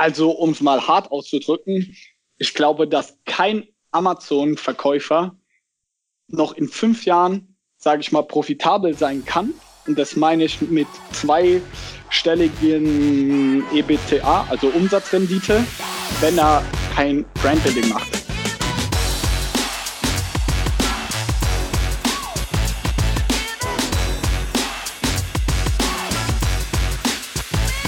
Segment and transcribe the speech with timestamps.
[0.00, 1.94] Also, um es mal hart auszudrücken,
[2.38, 5.36] ich glaube, dass kein Amazon-Verkäufer
[6.28, 9.52] noch in fünf Jahren, sage ich mal, profitabel sein kann.
[9.86, 15.62] Und das meine ich mit zweistelligen EBTA, also Umsatzrendite,
[16.20, 16.64] wenn er
[16.94, 18.19] kein Brandbuilding macht.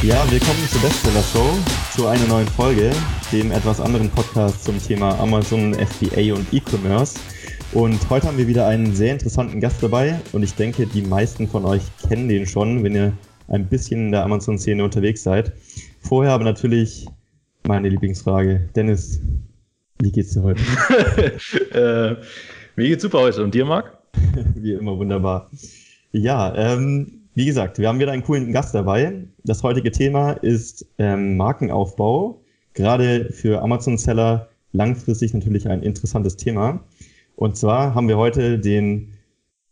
[0.02, 1.48] Ja, willkommen zur Bestseller Show,
[1.94, 2.90] zu einer neuen Folge,
[3.30, 7.20] dem etwas anderen Podcast zum Thema Amazon, FBA und E-Commerce.
[7.72, 11.46] Und heute haben wir wieder einen sehr interessanten Gast dabei und ich denke, die meisten
[11.46, 13.12] von euch kennen den schon, wenn ihr
[13.46, 15.52] ein bisschen in der Amazon-Szene unterwegs seid.
[16.00, 17.06] Vorher aber natürlich
[17.68, 18.68] meine Lieblingsfrage.
[18.74, 19.20] Dennis,
[20.00, 20.62] wie geht's dir heute?
[21.70, 22.16] äh,
[22.74, 23.44] mir geht's super heute.
[23.44, 23.96] Und dir, Marc?
[24.56, 25.48] wie immer wunderbar.
[26.10, 29.24] Ja, ähm, wie gesagt, wir haben wieder einen coolen Gast dabei.
[29.44, 32.42] Das heutige Thema ist ähm, Markenaufbau.
[32.74, 36.84] Gerade für Amazon-Seller langfristig natürlich ein interessantes Thema.
[37.36, 39.14] Und zwar haben wir heute den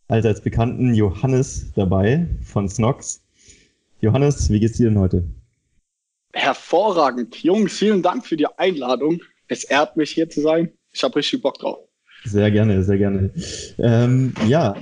[0.08, 3.22] allseits bekannten Johannes dabei von Snox.
[4.00, 5.24] Johannes, wie geht's dir denn heute?
[6.32, 7.36] Hervorragend.
[7.42, 9.20] Jungs, vielen Dank für die Einladung.
[9.48, 10.72] Es ehrt mich, hier zu sein.
[10.92, 11.78] Ich habe richtig Bock drauf.
[12.24, 13.30] Sehr gerne, sehr gerne.
[13.78, 14.76] Ähm, ja,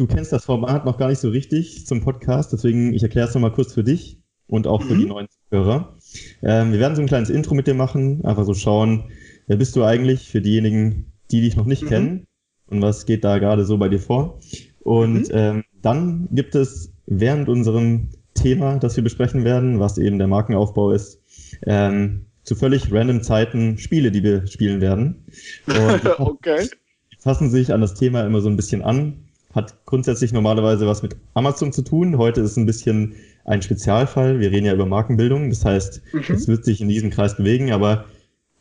[0.00, 3.34] Du kennst das Format noch gar nicht so richtig zum Podcast, deswegen ich erkläre es
[3.34, 4.98] nochmal kurz für dich und auch für mhm.
[4.98, 5.98] die neuen Zuhörer.
[6.42, 9.10] Ähm, wir werden so ein kleines Intro mit dir machen, einfach so schauen,
[9.46, 11.88] wer bist du eigentlich für diejenigen, die dich noch nicht mhm.
[11.88, 12.26] kennen
[12.70, 14.40] und was geht da gerade so bei dir vor.
[14.78, 15.34] Und mhm.
[15.34, 20.92] ähm, dann gibt es während unserem Thema, das wir besprechen werden, was eben der Markenaufbau
[20.92, 21.20] ist,
[21.66, 25.26] ähm, zu völlig random Zeiten Spiele, die wir spielen werden.
[25.66, 26.70] Und okay.
[27.12, 31.02] Die passen sich an das Thema immer so ein bisschen an hat grundsätzlich normalerweise was
[31.02, 32.18] mit Amazon zu tun.
[32.18, 34.38] Heute ist ein bisschen ein Spezialfall.
[34.38, 35.50] Wir reden ja über Markenbildung.
[35.50, 36.34] Das heißt, mhm.
[36.34, 38.04] es wird sich in diesem Kreis bewegen, aber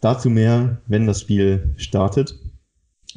[0.02, 2.36] dazu mehr, wenn das Spiel startet.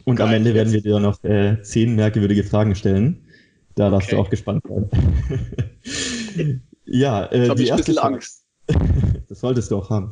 [0.04, 3.24] Und Geil, am Ende werden wir dir noch äh, zehn merkwürdige Fragen stellen.
[3.74, 4.16] Da darfst okay.
[4.16, 4.90] du auch gespannt sein.
[6.84, 8.44] ja, äh, Hab die ich erste ein bisschen Frage, Angst.
[9.28, 10.10] das solltest du auch haben.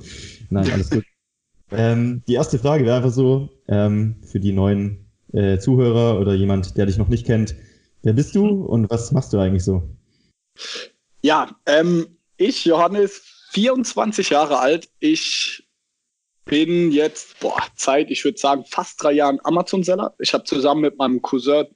[0.49, 1.05] Nein, alles gut.
[1.73, 6.77] ähm, die erste Frage wäre einfach so, ähm, für die neuen äh, Zuhörer oder jemand,
[6.77, 7.55] der dich noch nicht kennt.
[8.03, 9.83] Wer bist du und was machst du eigentlich so?
[11.23, 14.89] Ja, ähm, ich, Johannes, 24 Jahre alt.
[15.01, 15.63] Ich
[16.45, 20.15] bin jetzt, boah, Zeit, ich würde sagen, fast drei Jahren Amazon-Seller.
[20.19, 21.67] Ich habe zusammen mit meinem Cousin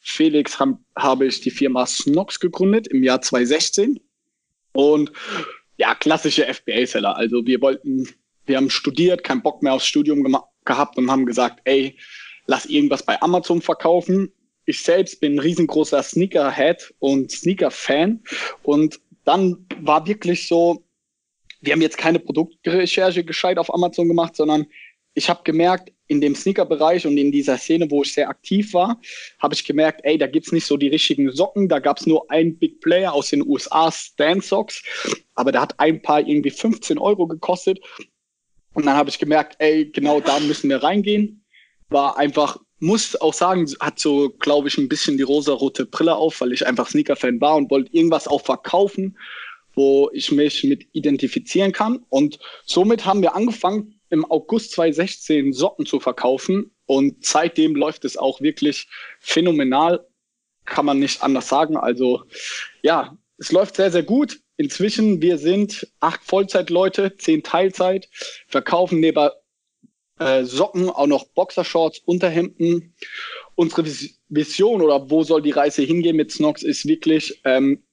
[0.00, 4.00] Felix hab, habe ich die Firma Snox gegründet im Jahr 2016.
[4.72, 5.12] Und
[5.76, 7.16] ja, klassische FBA-Seller.
[7.16, 8.08] Also wir wollten,
[8.46, 10.26] wir haben studiert, keinen Bock mehr aufs Studium
[10.64, 11.96] gehabt und haben gesagt, ey,
[12.46, 14.32] lass irgendwas bei Amazon verkaufen.
[14.66, 18.22] Ich selbst bin ein riesengroßer Sneakerhead und Sneaker-Fan.
[18.62, 20.84] Und dann war wirklich so,
[21.60, 24.66] wir haben jetzt keine Produktrecherche gescheit auf Amazon gemacht, sondern
[25.14, 29.00] ich habe gemerkt, in dem Sneaker-Bereich und in dieser Szene, wo ich sehr aktiv war,
[29.38, 31.68] habe ich gemerkt, ey, da gibt's nicht so die richtigen Socken.
[31.68, 34.82] Da gab's nur einen Big Player aus den USA, Stan Socks,
[35.34, 37.80] aber der hat ein paar irgendwie 15 Euro gekostet.
[38.74, 41.43] Und dann habe ich gemerkt, ey, genau da müssen wir reingehen
[41.94, 46.42] war einfach, muss auch sagen, hat so, glaube ich, ein bisschen die rosa-rote Brille auf,
[46.42, 49.16] weil ich einfach Sneaker-Fan war und wollte irgendwas auch verkaufen,
[49.74, 52.04] wo ich mich mit identifizieren kann.
[52.10, 56.70] Und somit haben wir angefangen, im August 2016 Socken zu verkaufen.
[56.84, 58.86] Und seitdem läuft es auch wirklich
[59.20, 60.06] phänomenal,
[60.66, 61.76] kann man nicht anders sagen.
[61.76, 62.24] Also
[62.82, 64.40] ja, es läuft sehr, sehr gut.
[64.56, 68.08] Inzwischen, wir sind acht Vollzeitleute, zehn Teilzeit,
[68.46, 69.30] verkaufen neben
[70.18, 72.94] äh, Socken, auch noch Boxershorts, Unterhemden.
[73.54, 73.84] Unsere
[74.28, 77.84] Vision oder wo soll die Reise hingehen mit Snox ist wirklich ähm,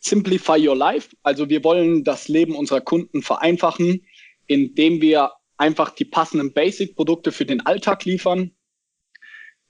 [0.00, 1.16] Simplify Your Life.
[1.22, 4.06] Also wir wollen das Leben unserer Kunden vereinfachen,
[4.46, 8.52] indem wir einfach die passenden Basic-Produkte für den Alltag liefern.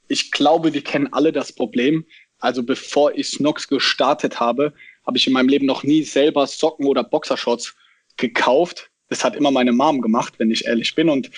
[0.08, 2.04] Ich glaube, wir kennen alle das Problem.
[2.38, 4.74] Also bevor ich Snox gestartet habe,
[5.06, 7.74] habe ich in meinem Leben noch nie selber Socken oder Boxershorts
[8.16, 8.90] gekauft.
[9.08, 11.08] Das hat immer meine Mom gemacht, wenn ich ehrlich bin.
[11.08, 11.30] Und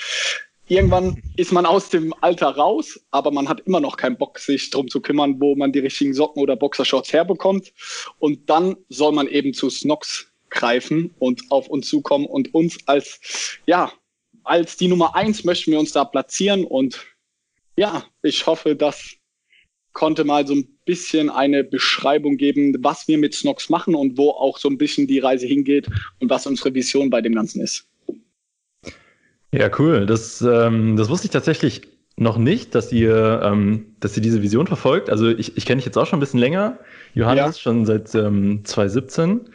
[0.68, 4.70] irgendwann ist man aus dem Alter raus, aber man hat immer noch keinen Bock, sich
[4.70, 7.72] darum zu kümmern, wo man die richtigen Socken oder Boxershorts herbekommt.
[8.18, 13.58] Und dann soll man eben zu Snox greifen und auf uns zukommen und uns als,
[13.66, 13.92] ja,
[14.44, 16.64] als die Nummer eins möchten wir uns da platzieren.
[16.64, 17.04] Und
[17.76, 19.16] ja, ich hoffe, das
[19.92, 24.30] konnte mal so ein bisschen eine Beschreibung geben, was wir mit Snox machen und wo
[24.30, 25.88] auch so ein bisschen die Reise hingeht
[26.20, 27.87] und was unsere Vision bei dem Ganzen ist.
[29.52, 30.06] Ja, cool.
[30.06, 31.82] Das, ähm, das wusste ich tatsächlich
[32.16, 35.08] noch nicht, dass ihr, ähm, dass ihr diese Vision verfolgt.
[35.08, 36.78] Also ich, ich kenne dich jetzt auch schon ein bisschen länger.
[37.14, 37.62] Johannes ja.
[37.62, 39.48] schon seit ähm, 2017.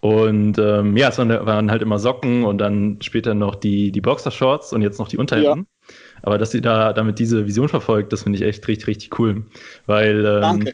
[0.00, 4.72] Und ähm, ja, es waren, halt immer Socken und dann später noch die, die Boxershorts
[4.72, 5.66] und jetzt noch die Unterhemden.
[5.68, 5.94] Ja.
[6.22, 9.44] Aber dass sie da damit diese Vision verfolgt, das finde ich echt richtig, richtig cool.
[9.86, 10.72] Weil ähm, Danke.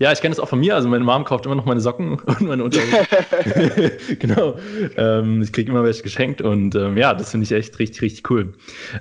[0.00, 0.76] Ja, ich kenne das auch von mir.
[0.76, 3.06] Also meine Mom kauft immer noch meine Socken und meine Unterhose.
[4.18, 4.56] genau.
[4.96, 8.30] Ähm, ich kriege immer welche geschenkt und ähm, ja, das finde ich echt richtig, richtig
[8.30, 8.54] cool.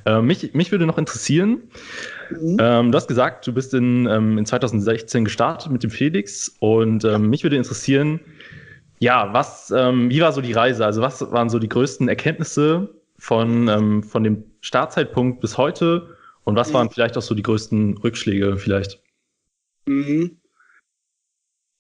[0.06, 1.64] Ähm, mich, mich würde noch interessieren,
[2.32, 2.58] mhm.
[2.60, 7.06] Ähm, du hast gesagt, du bist in, ähm, in 2016 gestartet mit dem Felix und
[7.06, 8.20] ähm, mich würde interessieren,
[9.00, 10.84] ja, was, wie war so die Reise?
[10.84, 12.90] Also was waren so die größten Erkenntnisse
[13.20, 16.16] von, von dem Startzeitpunkt bis heute
[16.46, 16.74] und was mhm.
[16.74, 19.00] waren vielleicht auch so die größten Rückschläge vielleicht?
[19.86, 20.40] Mhm.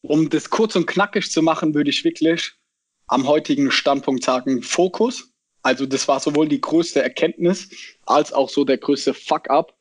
[0.01, 2.53] Um das kurz und knackig zu machen, würde ich wirklich
[3.07, 5.33] am heutigen Standpunkt sagen, Fokus.
[5.61, 7.69] Also das war sowohl die größte Erkenntnis
[8.05, 9.75] als auch so der größte Fuck-up.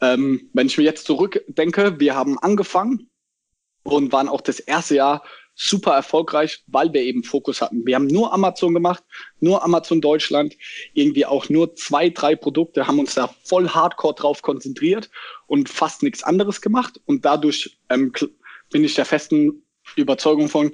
[0.00, 3.10] Ähm, wenn ich mir jetzt zurückdenke, wir haben angefangen
[3.82, 5.22] und waren auch das erste Jahr
[5.60, 7.84] super erfolgreich, weil wir eben Fokus hatten.
[7.84, 9.02] Wir haben nur Amazon gemacht,
[9.40, 10.56] nur Amazon Deutschland,
[10.94, 15.10] irgendwie auch nur zwei, drei Produkte, haben uns da voll hardcore drauf konzentriert
[15.48, 17.00] und fast nichts anderes gemacht.
[17.06, 18.12] Und dadurch ähm,
[18.70, 19.62] bin ich der festen
[19.96, 20.72] Überzeugung von,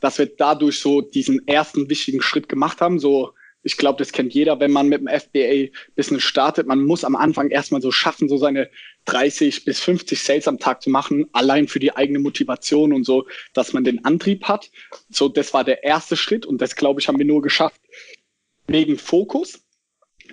[0.00, 2.98] dass wir dadurch so diesen ersten wichtigen Schritt gemacht haben.
[2.98, 3.32] So,
[3.62, 6.66] ich glaube, das kennt jeder, wenn man mit dem FBA-Business startet.
[6.66, 8.70] Man muss am Anfang erstmal so schaffen, so seine
[9.06, 13.26] 30 bis 50 Sales am Tag zu machen, allein für die eigene Motivation und so,
[13.54, 14.70] dass man den Antrieb hat.
[15.10, 17.80] So, das war der erste Schritt und das, glaube ich, haben wir nur geschafft
[18.66, 19.60] wegen Fokus.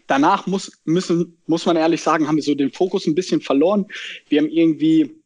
[0.08, 3.88] Danach muss, müssen, muss man ehrlich sagen, haben wir so den Fokus ein bisschen verloren.
[4.28, 5.21] Wir haben irgendwie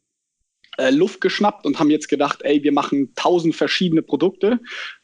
[0.78, 4.60] äh, Luft geschnappt und haben jetzt gedacht, ey, wir machen tausend verschiedene Produkte.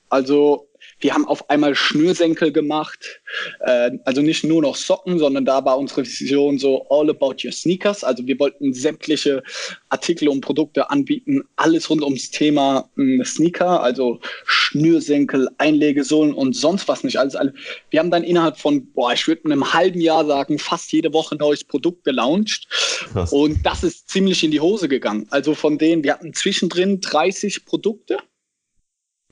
[0.09, 0.69] Also
[1.02, 3.20] wir haben auf einmal Schnürsenkel gemacht,
[3.60, 7.52] äh, also nicht nur noch Socken, sondern da war unsere Vision so all about your
[7.52, 8.04] sneakers.
[8.04, 9.43] Also wir wollten sämtliche
[9.88, 16.87] Artikel und Produkte anbieten, alles rund ums Thema äh, Sneaker, also Schnürsenkel, Einlegesohlen und sonst
[16.88, 17.19] was nicht.
[17.19, 17.52] Also, also
[17.90, 21.12] wir haben dann innerhalb von, boah, ich würde in einem halben Jahr sagen, fast jede
[21.12, 22.69] Woche ein neues Produkt gelauncht.
[23.12, 23.32] Krass.
[23.32, 25.26] Und das ist ziemlich in die Hose gegangen.
[25.31, 28.19] Also von denen, wir hatten zwischendrin 30 Produkte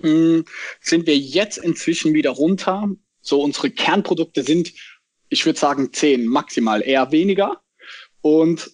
[0.01, 0.45] hm,
[0.81, 2.89] sind wir jetzt inzwischen wieder runter.
[3.21, 4.73] So unsere Kernprodukte sind,
[5.29, 7.61] ich würde sagen, zehn maximal, eher weniger.
[8.23, 8.71] Und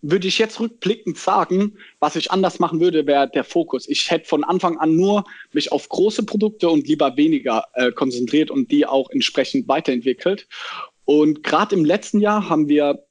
[0.00, 3.88] würde ich jetzt rückblickend sagen, was ich anders machen würde, wäre der Fokus.
[3.88, 8.50] Ich hätte von Anfang an nur mich auf große Produkte und lieber weniger äh, konzentriert
[8.50, 10.46] und die auch entsprechend weiterentwickelt.
[11.04, 13.04] Und gerade im letzten Jahr haben wir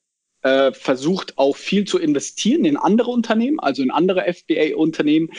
[0.44, 5.30] äh, versucht, auch viel zu investieren in andere Unternehmen, also in andere FBA-Unternehmen,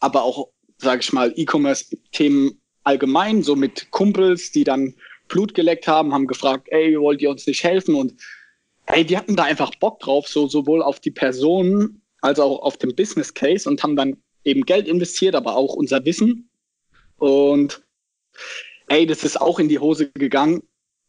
[0.00, 4.94] aber auch sage ich mal, E-Commerce-Themen allgemein, so mit Kumpels, die dann
[5.28, 7.94] Blut geleckt haben, haben gefragt, ey, wollt ihr uns nicht helfen?
[7.94, 8.14] Und
[8.86, 12.78] ey, die hatten da einfach Bock drauf, so sowohl auf die Personen als auch auf
[12.78, 16.48] den Business Case und haben dann eben Geld investiert, aber auch unser Wissen.
[17.18, 17.82] Und
[18.88, 20.62] ey, das ist auch in die Hose gegangen.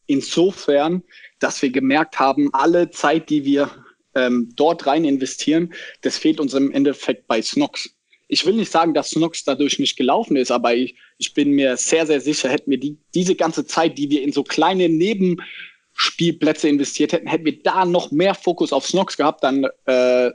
[0.07, 1.03] Insofern,
[1.39, 3.69] dass wir gemerkt haben, alle Zeit, die wir
[4.15, 7.95] ähm, dort rein investieren, das fehlt uns im Endeffekt bei Snox
[8.31, 11.75] ich will nicht sagen, dass Snox dadurch nicht gelaufen ist, aber ich, ich bin mir
[11.77, 16.69] sehr, sehr sicher, hätten wir die, diese ganze Zeit, die wir in so kleine Nebenspielplätze
[16.69, 20.29] investiert hätten, hätten wir da noch mehr Fokus auf Snox gehabt, dann äh,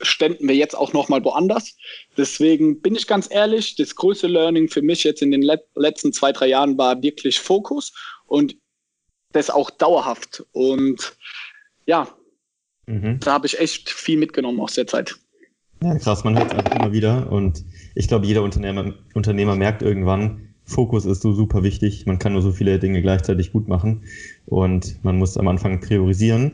[0.00, 1.76] ständen wir jetzt auch noch mal woanders.
[2.16, 6.12] Deswegen bin ich ganz ehrlich, das größte Learning für mich jetzt in den let letzten
[6.12, 7.92] zwei, drei Jahren war wirklich Fokus
[8.26, 8.56] und
[9.32, 10.44] das auch dauerhaft.
[10.52, 11.16] Und
[11.84, 12.16] ja,
[12.86, 13.18] mhm.
[13.18, 15.16] da habe ich echt viel mitgenommen aus der Zeit.
[15.84, 17.62] Ja, krass, man hört es einfach immer wieder und
[17.94, 22.40] ich glaube, jeder Unternehmer, Unternehmer merkt irgendwann, Fokus ist so super wichtig, man kann nur
[22.40, 24.00] so viele Dinge gleichzeitig gut machen
[24.46, 26.52] und man muss am Anfang priorisieren.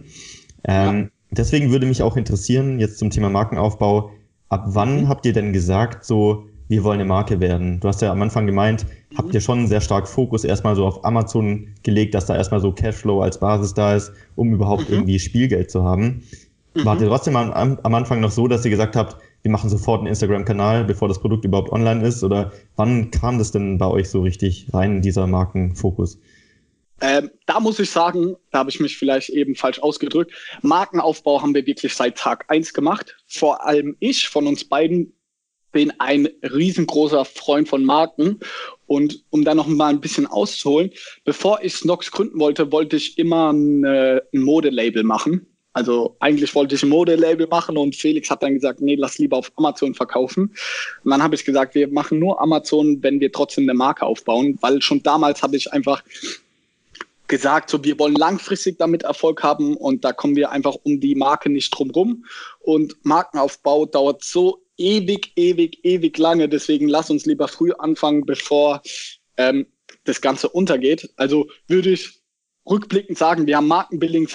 [0.64, 1.08] Ähm, ja.
[1.30, 4.10] Deswegen würde mich auch interessieren, jetzt zum Thema Markenaufbau,
[4.48, 5.08] ab wann mhm.
[5.08, 7.78] habt ihr denn gesagt, so, wir wollen eine Marke werden?
[7.78, 9.16] Du hast ja am Anfang gemeint, mhm.
[9.16, 12.72] habt ihr schon sehr stark Fokus erstmal so auf Amazon gelegt, dass da erstmal so
[12.72, 14.96] Cashflow als Basis da ist, um überhaupt mhm.
[14.96, 16.24] irgendwie Spielgeld zu haben.
[16.74, 16.84] Mhm.
[16.84, 20.00] Wart ihr trotzdem am, am Anfang noch so, dass ihr gesagt habt, wir machen sofort
[20.00, 22.22] einen Instagram-Kanal, bevor das Produkt überhaupt online ist?
[22.22, 26.18] Oder wann kam das denn bei euch so richtig rein, dieser Markenfokus?
[27.00, 30.32] Ähm, da muss ich sagen, da habe ich mich vielleicht eben falsch ausgedrückt.
[30.60, 33.16] Markenaufbau haben wir wirklich seit Tag eins gemacht.
[33.26, 35.14] Vor allem ich von uns beiden
[35.72, 38.40] bin ein riesengroßer Freund von Marken.
[38.86, 40.90] Und um da noch mal ein bisschen auszuholen,
[41.24, 45.46] bevor ich Snox gründen wollte, wollte ich immer ein, ein Modelabel machen.
[45.72, 49.36] Also eigentlich wollte ich ein Modelabel machen und Felix hat dann gesagt, nee, lass lieber
[49.36, 50.52] auf Amazon verkaufen.
[51.04, 54.58] Und dann habe ich gesagt, wir machen nur Amazon, wenn wir trotzdem eine Marke aufbauen,
[54.60, 56.02] weil schon damals habe ich einfach
[57.28, 61.14] gesagt, so wir wollen langfristig damit Erfolg haben und da kommen wir einfach um die
[61.14, 62.24] Marke nicht drum rum.
[62.58, 66.48] Und Markenaufbau dauert so ewig, ewig, ewig lange.
[66.48, 68.82] Deswegen lass uns lieber früh anfangen, bevor
[69.36, 69.66] ähm,
[70.04, 71.08] das Ganze untergeht.
[71.16, 72.20] Also würde ich
[72.68, 74.26] rückblickend sagen, wir haben Markenbuilding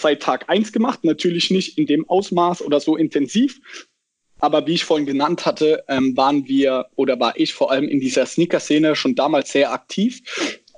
[0.00, 1.04] seit, Tag eins gemacht.
[1.04, 3.60] Natürlich nicht in dem Ausmaß oder so intensiv.
[4.40, 8.00] Aber wie ich vorhin genannt hatte, ähm, waren wir oder war ich vor allem in
[8.00, 10.22] dieser Sneaker-Szene schon damals sehr aktiv.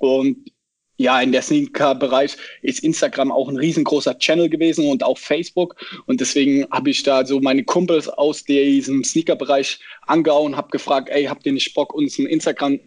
[0.00, 0.50] Und
[0.98, 5.76] ja, in der Sneaker-Bereich ist Instagram auch ein riesengroßer Channel gewesen und auch Facebook.
[6.06, 11.24] Und deswegen habe ich da so meine Kumpels aus diesem Sneaker-Bereich angehauen, habe gefragt, ey,
[11.24, 12.78] habt ihr nicht Bock, uns einen Instagram,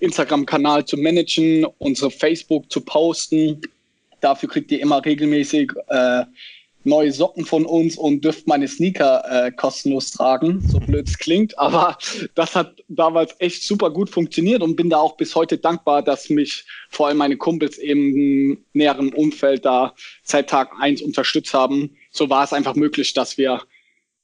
[0.00, 3.60] Instagram-Kanal zu managen, unsere Facebook zu posten?
[4.22, 6.24] Dafür kriegt ihr immer regelmäßig äh,
[6.84, 11.58] neue Socken von uns und dürft meine Sneaker äh, kostenlos tragen, so blöd es klingt.
[11.58, 11.98] Aber
[12.34, 16.30] das hat damals echt super gut funktioniert und bin da auch bis heute dankbar, dass
[16.30, 21.96] mich vor allem meine Kumpels im näheren Umfeld da seit Tag eins unterstützt haben.
[22.12, 23.60] So war es einfach möglich, dass wir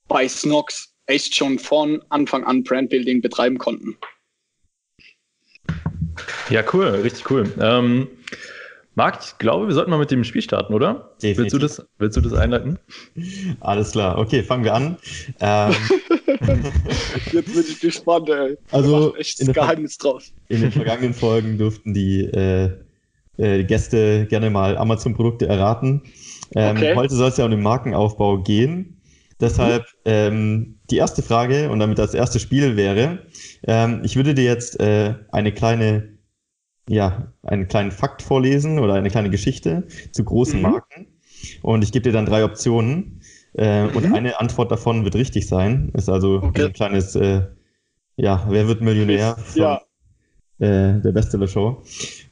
[0.07, 3.97] bei Snox echt schon von Anfang an Brandbuilding betreiben konnten.
[6.51, 7.53] Ja, cool, richtig cool.
[7.61, 8.09] Ähm
[8.99, 11.13] Marc, ich glaube, wir sollten mal mit dem Spiel starten, oder?
[11.21, 12.81] Willst du, das, willst du das einleiten?
[13.61, 14.97] Alles klar, okay, fangen wir an.
[15.39, 15.73] Ähm,
[17.33, 18.59] Jetzt bin ich gespannt, ey.
[18.73, 20.33] Also, echt das Geheimnis draus.
[20.49, 22.73] In den vergangenen Folgen durften die, äh,
[23.37, 26.03] äh, Gäste gerne mal Amazon-Produkte erraten.
[26.57, 26.97] Ähm, okay.
[26.97, 29.01] Heute soll es ja um den Markenaufbau gehen.
[29.41, 33.21] Deshalb ähm, die erste Frage und damit das erste Spiel wäre,
[33.65, 36.18] ähm, ich würde dir jetzt äh, eine kleine
[36.89, 40.63] ja, einen kleinen Fakt vorlesen oder eine kleine Geschichte zu großen mhm.
[40.63, 41.07] Marken.
[41.63, 43.21] Und ich gebe dir dann drei Optionen.
[43.57, 43.97] Äh, mhm.
[43.97, 45.91] Und eine Antwort davon wird richtig sein.
[45.95, 46.67] Ist also okay.
[46.67, 47.43] ein kleines, äh,
[48.17, 49.81] ja, wer wird Millionär von ja.
[50.59, 51.83] äh, der Bestseller-Show.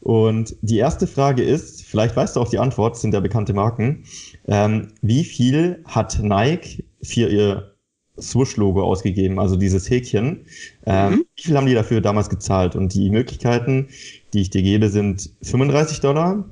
[0.00, 4.04] Und die erste Frage ist, vielleicht weißt du auch die Antwort, sind ja bekannte Marken.
[4.46, 7.75] Ähm, wie viel hat Nike für ihr
[8.20, 10.46] Swoosh-Logo ausgegeben, also dieses Häkchen.
[10.86, 11.26] Ähm, mhm.
[11.36, 12.76] Wie viel haben die dafür damals gezahlt?
[12.76, 13.88] Und die Möglichkeiten,
[14.32, 16.44] die ich dir gebe, sind 35 Dollar,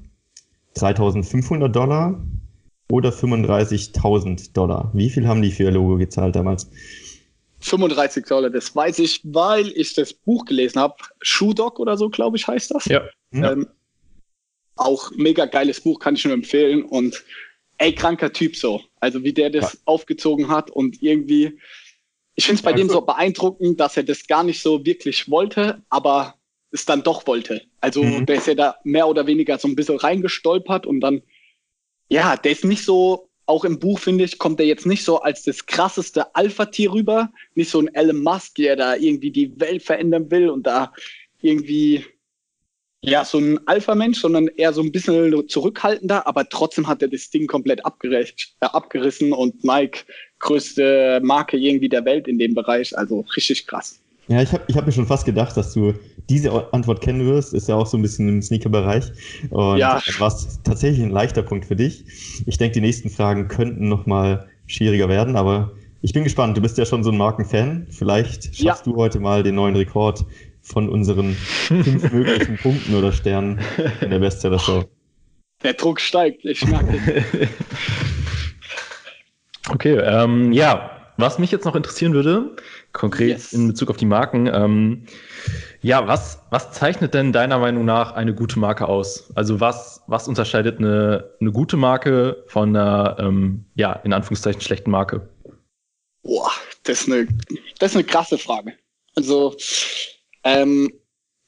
[0.74, 2.20] 3500 Dollar
[2.90, 4.90] oder 35.000 Dollar.
[4.92, 6.68] Wie viel haben die für ihr Logo gezahlt damals?
[7.60, 10.96] 35 Dollar, das weiß ich, weil ich das Buch gelesen habe.
[11.22, 12.84] Shoe Dog oder so, glaube ich, heißt das.
[12.84, 13.02] Ja.
[13.32, 13.66] Ähm,
[14.76, 16.82] auch mega geiles Buch, kann ich nur empfehlen.
[16.82, 17.24] Und
[17.78, 18.82] ey, kranker Typ so.
[19.04, 21.58] Also wie der das aufgezogen hat und irgendwie,
[22.34, 25.30] ich finde es bei ja, dem so beeindruckend, dass er das gar nicht so wirklich
[25.30, 26.36] wollte, aber
[26.70, 27.62] es dann doch wollte.
[27.80, 28.24] Also mhm.
[28.24, 31.22] der ist ja da mehr oder weniger so ein bisschen reingestolpert und dann,
[32.08, 35.20] ja, der ist nicht so, auch im Buch finde ich, kommt er jetzt nicht so
[35.20, 39.82] als das krasseste Alpha-Tier rüber, nicht so ein Elon Musk, der da irgendwie die Welt
[39.82, 40.94] verändern will und da
[41.42, 42.06] irgendwie
[43.04, 47.30] ja, so ein Alpha-Mensch, sondern eher so ein bisschen zurückhaltender, aber trotzdem hat er das
[47.30, 48.22] Ding komplett äh,
[48.60, 50.04] abgerissen und Nike
[50.40, 52.96] größte Marke irgendwie der Welt in dem Bereich.
[52.96, 54.00] Also richtig krass.
[54.28, 55.94] Ja, ich habe ich hab mir schon fast gedacht, dass du
[56.30, 57.52] diese Antwort kennen wirst.
[57.52, 59.12] Ist ja auch so ein bisschen im Sneaker-Bereich.
[59.50, 60.00] Und ja.
[60.18, 62.04] war es tatsächlich ein leichter Punkt für dich.
[62.46, 66.56] Ich denke, die nächsten Fragen könnten nochmal schwieriger werden, aber ich bin gespannt.
[66.56, 67.86] Du bist ja schon so ein Markenfan.
[67.90, 68.92] Vielleicht schaffst ja.
[68.92, 70.24] du heute mal den neuen Rekord
[70.64, 73.60] von unseren fünf möglichen Punkten oder Sternen
[74.00, 74.84] in der Bestseller-Show.
[75.62, 77.24] Der Druck steigt, ich merke.
[79.70, 82.56] okay, ähm, ja, was mich jetzt noch interessieren würde,
[82.92, 83.52] konkret yes.
[83.52, 85.06] in Bezug auf die Marken, ähm,
[85.80, 89.30] ja, was, was zeichnet denn deiner Meinung nach eine gute Marke aus?
[89.34, 94.90] Also was, was unterscheidet eine, eine gute Marke von einer, ähm, ja, in Anführungszeichen schlechten
[94.90, 95.28] Marke?
[96.22, 96.50] Boah,
[96.84, 97.28] das ist eine,
[97.78, 98.72] das ist eine krasse Frage.
[99.14, 99.54] Also
[100.44, 100.92] ähm,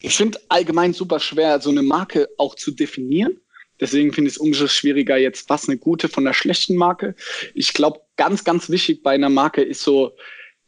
[0.00, 3.40] ich finde allgemein super schwer, so eine Marke auch zu definieren.
[3.80, 7.14] Deswegen finde ich es umso schwieriger jetzt, was eine gute von einer schlechten Marke.
[7.54, 10.16] Ich glaube, ganz, ganz wichtig bei einer Marke ist so,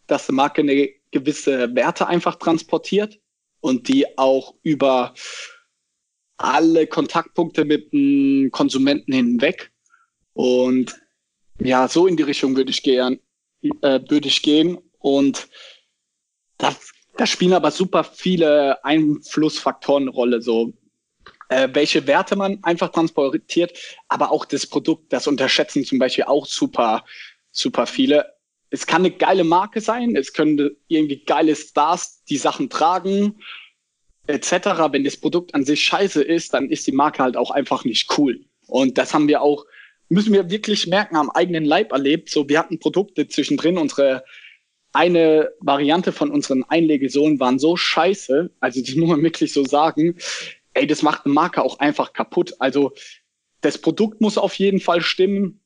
[0.07, 3.19] dass eine Marke eine gewisse Werte einfach transportiert
[3.61, 5.15] und die auch über
[6.37, 9.73] alle Kontaktpunkte mit dem Konsumenten hinweg.
[10.35, 11.01] Und
[11.61, 13.19] ja, so in die Richtung würde ich gern,
[13.63, 14.79] äh, würde ich gehen.
[14.99, 15.49] Und
[16.59, 20.73] das da spielen aber super viele Einflussfaktoren eine Rolle, so
[21.49, 26.47] äh, welche Werte man einfach transportiert, aber auch das Produkt, das unterschätzen zum Beispiel auch
[26.47, 27.05] super,
[27.51, 28.35] super viele.
[28.71, 33.41] Es kann eine geile Marke sein, es können irgendwie geile Stars die Sachen tragen,
[34.29, 34.53] etc.
[34.93, 38.17] Wenn das Produkt an sich scheiße ist, dann ist die Marke halt auch einfach nicht
[38.17, 38.45] cool.
[38.69, 39.65] Und das haben wir auch,
[40.09, 42.31] müssen wir wirklich merken, am eigenen Leib erlebt.
[42.31, 44.23] So, wir hatten Produkte zwischendrin, unsere
[44.99, 50.17] eine Variante von unseren Einlegesohlen waren so scheiße, also das muss man wirklich so sagen,
[50.75, 52.55] ey, das macht eine Marke auch einfach kaputt.
[52.59, 52.93] Also
[53.61, 55.61] das Produkt muss auf jeden Fall stimmen.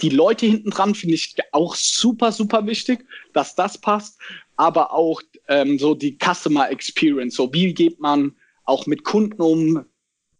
[0.00, 3.04] die Leute hinten dran finde ich auch super, super wichtig,
[3.34, 4.18] dass das passt.
[4.56, 7.34] Aber auch ähm, so die Customer Experience.
[7.34, 9.84] So wie geht man auch mit Kunden um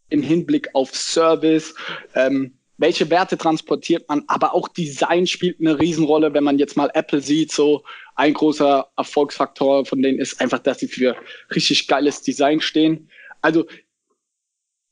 [0.09, 1.75] im Hinblick auf Service?
[2.15, 4.23] Ähm, welche Werte transportiert man?
[4.27, 7.51] Aber auch Design spielt eine Riesenrolle, wenn man jetzt mal Apple sieht.
[7.51, 7.83] So
[8.15, 11.15] ein großer Erfolgsfaktor von denen ist einfach, dass sie für
[11.53, 13.09] richtig geiles Design stehen.
[13.41, 13.65] Also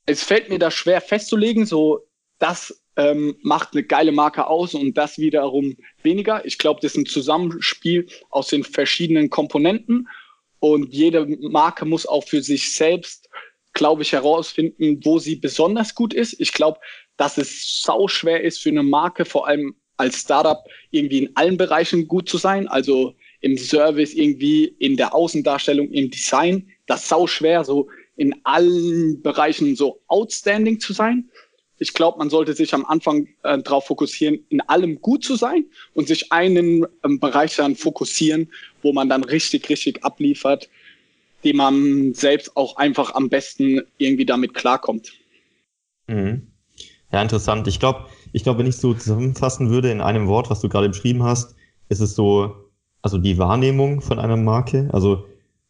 [0.06, 2.06] es fällt mir da schwer festzulegen, so
[2.39, 6.46] das ähm, macht eine geile Marke aus und das wiederum weniger.
[6.46, 10.08] Ich glaube, das ist ein Zusammenspiel aus den verschiedenen Komponenten
[10.60, 13.30] und jede Marke muss auch für sich selbst,
[13.74, 16.39] glaube ich, herausfinden, wo sie besonders gut ist.
[16.39, 16.80] Ich glaube,
[17.18, 21.58] dass es sau schwer ist für eine Marke, vor allem als Startup, irgendwie in allen
[21.58, 22.68] Bereichen gut zu sein.
[22.68, 26.70] Also im Service, irgendwie in der Außendarstellung, im Design.
[26.86, 31.30] Das ist sau schwer, so in allen Bereichen so outstanding zu sein.
[31.80, 35.66] Ich glaube, man sollte sich am Anfang äh, darauf fokussieren, in allem gut zu sein
[35.94, 38.50] und sich einen ähm, Bereich dann fokussieren,
[38.82, 40.70] wo man dann richtig, richtig abliefert,
[41.44, 45.12] dem man selbst auch einfach am besten irgendwie damit klarkommt.
[46.08, 46.48] Mhm.
[47.12, 47.68] Ja, interessant.
[47.68, 50.90] Ich glaube, ich glaube, wenn ich so zusammenfassen würde in einem Wort, was du gerade
[50.90, 51.56] beschrieben hast,
[51.90, 52.56] ist es so,
[53.02, 55.25] also die Wahrnehmung von einer Marke, also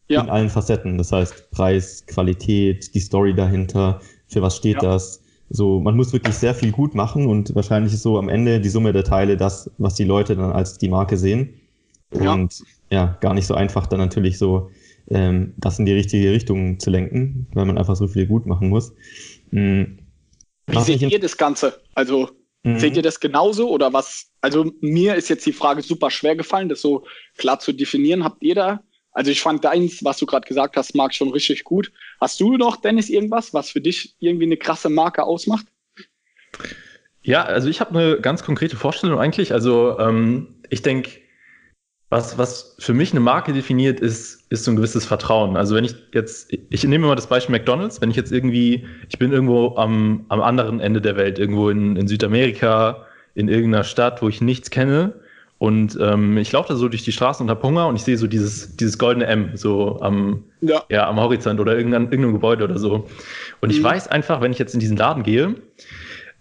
[0.08, 0.22] ja.
[0.22, 0.98] in allen Facetten.
[0.98, 4.90] Das heißt Preis, Qualität, die Story dahinter, für was steht ja.
[4.90, 5.22] das.
[5.50, 8.70] So, man muss wirklich sehr viel gut machen und wahrscheinlich ist so am Ende die
[8.70, 11.60] Summe der Teile das, was die Leute dann als die Marke sehen.
[12.10, 14.70] Und ja, ja gar nicht so einfach dann natürlich so
[15.10, 18.70] ähm, das in die richtige Richtung zu lenken, weil man einfach so viel gut machen
[18.70, 18.94] muss.
[19.50, 19.98] Mhm.
[20.66, 21.78] Wie seht ihr das Ganze?
[21.94, 22.30] Also
[22.64, 22.78] mhm.
[22.78, 24.32] seht ihr das genauso oder was?
[24.40, 27.06] Also mir ist jetzt die Frage super schwer gefallen, das so
[27.38, 28.24] klar zu definieren.
[28.24, 28.80] Habt ihr da
[29.14, 31.92] also ich fand deins, was du gerade gesagt hast, Marc, schon richtig gut.
[32.20, 35.66] Hast du noch, Dennis, irgendwas, was für dich irgendwie eine krasse Marke ausmacht?
[37.22, 39.52] Ja, also ich habe eine ganz konkrete Vorstellung eigentlich.
[39.52, 41.10] Also ähm, ich denke,
[42.14, 45.56] was, was für mich eine Marke definiert, ist, ist so ein gewisses Vertrauen.
[45.56, 49.18] Also wenn ich jetzt, ich nehme mal das Beispiel McDonalds, wenn ich jetzt irgendwie, ich
[49.18, 53.04] bin irgendwo am, am anderen Ende der Welt, irgendwo in, in Südamerika,
[53.34, 55.14] in irgendeiner Stadt, wo ich nichts kenne
[55.58, 58.16] und ähm, ich laufe da so durch die Straßen und habe Hunger und ich sehe
[58.16, 60.84] so dieses, dieses goldene M so am, ja.
[60.90, 63.08] ja am Horizont oder irgendein, irgendeinem Gebäude oder so.
[63.60, 63.84] Und ich mhm.
[63.84, 65.56] weiß einfach, wenn ich jetzt in diesen Laden gehe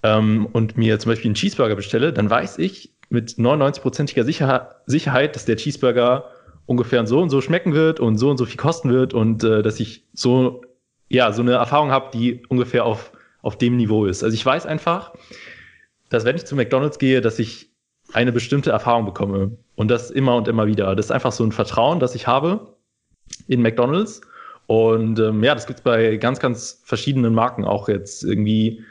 [0.04, 5.36] ähm, und mir zum Beispiel einen Cheeseburger bestelle, dann weiß ich mit 99-prozentiger Sicher Sicherheit,
[5.36, 6.26] dass der Cheeseburger
[6.66, 9.62] ungefähr so und so schmecken wird und so und so viel kosten wird und äh,
[9.62, 10.62] dass ich so,
[11.10, 14.24] ja, so eine Erfahrung habe, die ungefähr auf, auf dem Niveau ist.
[14.24, 15.14] Also ich weiß einfach,
[16.10, 17.70] dass wenn ich zu McDonalds gehe, dass ich
[18.14, 19.58] eine bestimmte Erfahrung bekomme.
[19.76, 20.96] Und das immer und immer wieder.
[20.96, 22.76] Das ist einfach so ein Vertrauen, das ich habe
[23.48, 24.22] in McDonalds.
[24.68, 28.84] Und ähm, ja, das gibt es bei ganz, ganz verschiedenen Marken auch jetzt irgendwie.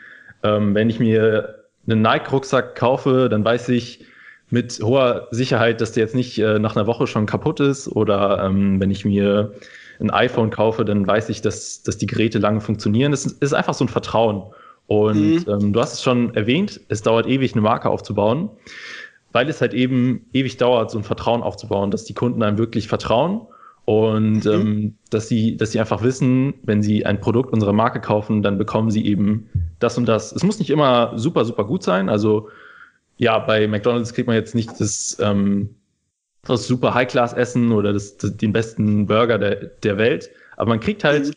[0.43, 4.05] Ähm, wenn ich mir einen Nike-Rucksack kaufe, dann weiß ich
[4.53, 7.89] mit hoher Sicherheit, dass der jetzt nicht äh, nach einer Woche schon kaputt ist.
[7.89, 9.53] Oder ähm, wenn ich mir
[9.99, 13.13] ein iPhone kaufe, dann weiß ich, dass, dass die Geräte lange funktionieren.
[13.13, 14.45] Es ist einfach so ein Vertrauen.
[14.87, 15.53] Und mhm.
[15.53, 18.51] ähm, du hast es schon erwähnt, es dauert ewig, eine Marke aufzubauen
[19.33, 22.89] weil es halt eben ewig dauert, so ein Vertrauen aufzubauen, dass die Kunden einem wirklich
[22.89, 23.43] vertrauen
[23.85, 24.51] und mhm.
[24.53, 28.59] ähm, dass sie, dass sie einfach wissen, wenn sie ein Produkt unserer Marke kaufen, dann
[28.59, 29.49] bekommen sie eben
[29.81, 30.33] das und das.
[30.33, 32.09] Es muss nicht immer super, super gut sein.
[32.09, 32.49] Also
[33.17, 35.75] ja, bei McDonalds kriegt man jetzt nicht das, ähm,
[36.43, 41.05] das super High-Class-Essen oder das, das, den besten Burger der, der Welt, aber man kriegt
[41.05, 41.33] halt mhm.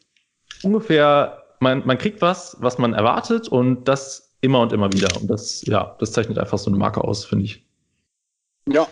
[0.63, 5.09] ungefähr, man, man kriegt was, was man erwartet und das immer und immer wieder.
[5.19, 7.65] Und das, ja, das zeichnet einfach so eine Marke aus, finde ich.
[8.67, 8.87] Ja,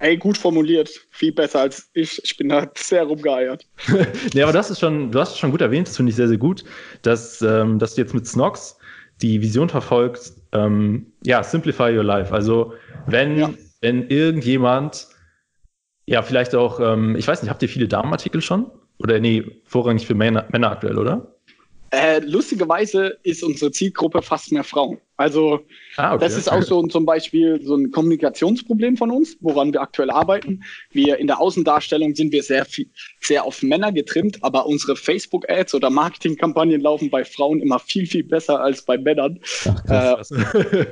[0.00, 0.90] Ey, gut formuliert.
[1.10, 2.22] Viel besser als ich.
[2.22, 3.66] Ich bin da sehr rumgeeiert.
[4.34, 6.28] nee, aber das ist schon, du hast es schon gut erwähnt, das finde ich sehr,
[6.28, 6.64] sehr gut,
[7.02, 8.77] dass, ähm, dass du jetzt mit Snox
[9.22, 12.32] die Vision verfolgst, ähm, ja, simplify your life.
[12.32, 12.74] Also,
[13.06, 13.50] wenn, ja.
[13.80, 15.08] wenn irgendjemand,
[16.06, 18.70] ja, vielleicht auch, ähm, ich weiß nicht, habt ihr viele Damenartikel schon?
[18.98, 21.34] Oder nee, vorrangig für Männer, Männer aktuell, oder?
[21.90, 24.98] Äh, lustigerweise ist unsere Zielgruppe fast mehr Frauen.
[25.16, 25.60] Also
[25.96, 26.24] ah, okay.
[26.24, 30.62] das ist auch so zum Beispiel so ein Kommunikationsproblem von uns, woran wir aktuell arbeiten.
[30.90, 32.88] Wir in der Außendarstellung sind wir sehr viel,
[33.20, 38.22] sehr auf Männer getrimmt, aber unsere Facebook-Ads oder Marketingkampagnen laufen bei Frauen immer viel, viel
[38.22, 39.40] besser als bei Männern.
[39.64, 40.84] Ach, krass, äh,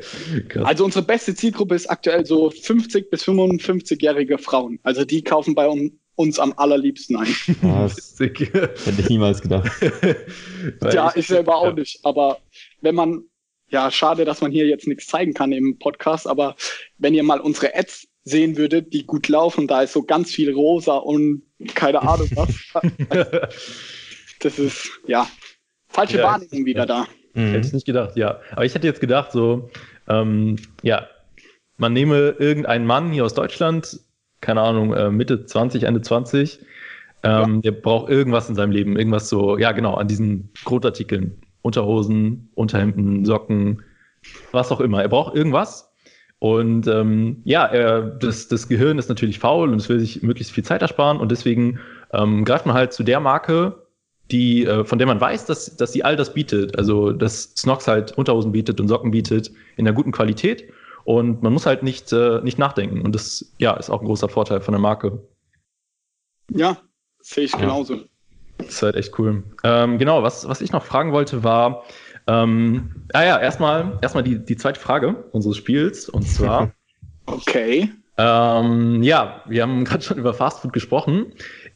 [0.48, 0.64] krass.
[0.64, 4.80] Also unsere beste Zielgruppe ist aktuell so 50 bis 55-jährige Frauen.
[4.82, 7.34] Also die kaufen bei uns uns am allerliebsten ein.
[7.62, 8.16] Was?
[8.18, 9.70] Hätte ich niemals gedacht.
[10.92, 12.00] ja, ich selber auch nicht.
[12.04, 12.38] Aber
[12.80, 13.24] wenn man,
[13.68, 16.56] ja, schade, dass man hier jetzt nichts zeigen kann im Podcast, aber
[16.98, 20.52] wenn ihr mal unsere Ads sehen würdet, die gut laufen, da ist so ganz viel
[20.52, 21.42] rosa und
[21.74, 22.48] keine Ahnung was.
[24.40, 25.28] das ist, ja,
[25.88, 27.06] falsche ja, Wahrnehmung wieder da.
[27.34, 27.52] Mhm.
[27.52, 28.40] Hätte ich nicht gedacht, ja.
[28.52, 29.70] Aber ich hätte jetzt gedacht, so,
[30.08, 31.08] ähm, ja,
[31.76, 34.00] man nehme irgendeinen Mann hier aus Deutschland,
[34.40, 36.60] keine Ahnung, äh, Mitte 20, Ende 20,
[37.22, 37.60] ähm, ja.
[37.62, 41.40] der braucht irgendwas in seinem Leben, irgendwas so, ja genau, an diesen Grundartikeln.
[41.62, 43.82] Unterhosen, Unterhemden, Socken,
[44.52, 45.02] was auch immer.
[45.02, 45.90] Er braucht irgendwas.
[46.38, 50.52] Und ähm, ja, er, das, das Gehirn ist natürlich faul und es will sich möglichst
[50.52, 51.80] viel Zeit ersparen und deswegen
[52.12, 53.82] ähm, greift man halt zu der Marke,
[54.30, 56.78] die, äh, von der man weiß, dass, dass sie all das bietet.
[56.78, 60.68] Also, dass Snox halt Unterhosen bietet und Socken bietet in einer guten Qualität.
[61.06, 63.02] Und man muss halt nicht, äh, nicht nachdenken.
[63.02, 65.22] Und das ja, ist auch ein großer Vorteil von der Marke.
[66.50, 66.78] Ja,
[67.20, 68.00] sehe ich genauso.
[68.58, 69.44] Das ist halt echt cool.
[69.62, 71.84] Ähm, genau, was, was ich noch fragen wollte, war,
[72.26, 76.08] ähm, ah ja, erstmal, erstmal die, die zweite Frage unseres Spiels.
[76.08, 76.72] Und zwar.
[77.26, 77.88] okay.
[78.18, 81.26] Ähm, ja, wir haben gerade schon über Fastfood gesprochen.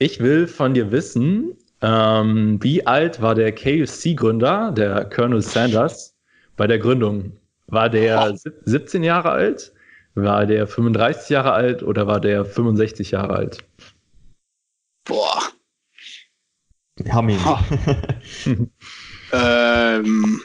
[0.01, 6.17] Ich will von dir wissen, ähm, wie alt war der KFC-Gründer, der Colonel Sanders,
[6.57, 7.37] bei der Gründung?
[7.71, 9.73] War der 17 Jahre alt?
[10.15, 13.65] War der 35 Jahre alt oder war der 65 Jahre alt?
[15.05, 15.43] Boah.
[16.97, 17.39] Wir haben ihn.
[19.33, 20.43] ähm,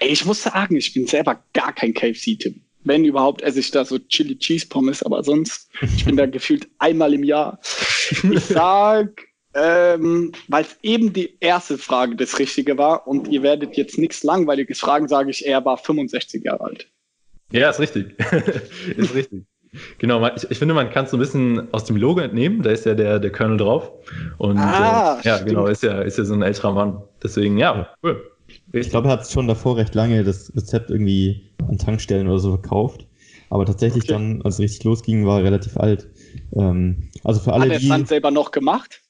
[0.00, 2.60] ich muss sagen, ich bin selber gar kein KFC-Tipp.
[2.82, 6.68] Wenn überhaupt, esse ich da so Chili Cheese Pommes, aber sonst, ich bin da gefühlt
[6.78, 7.60] einmal im Jahr.
[7.62, 13.76] Ich sag ähm, Weil es eben die erste Frage das Richtige war und ihr werdet
[13.76, 16.88] jetzt nichts Langweiliges fragen, sage ich, er war 65 Jahre alt.
[17.50, 18.14] Ja, ist richtig.
[18.96, 19.44] ist richtig.
[19.98, 22.70] Genau, ich, ich, finde, man kann es so ein bisschen aus dem Logo entnehmen, da
[22.70, 23.92] ist ja der, der Colonel drauf.
[24.38, 25.48] Und ah, äh, ja, stimmt.
[25.48, 27.02] genau, ist ja, ist ja so ein älterer Mann.
[27.22, 28.30] Deswegen, ja, cool.
[28.72, 28.86] Richtig.
[28.86, 32.50] Ich glaube, er hat schon davor recht lange das Rezept irgendwie an Tankstellen oder so
[32.50, 33.06] verkauft.
[33.48, 34.12] Aber tatsächlich okay.
[34.12, 36.08] dann, als es richtig losging, war er relativ alt.
[36.54, 39.00] Ähm, also für alle, hat er es dann selber noch gemacht?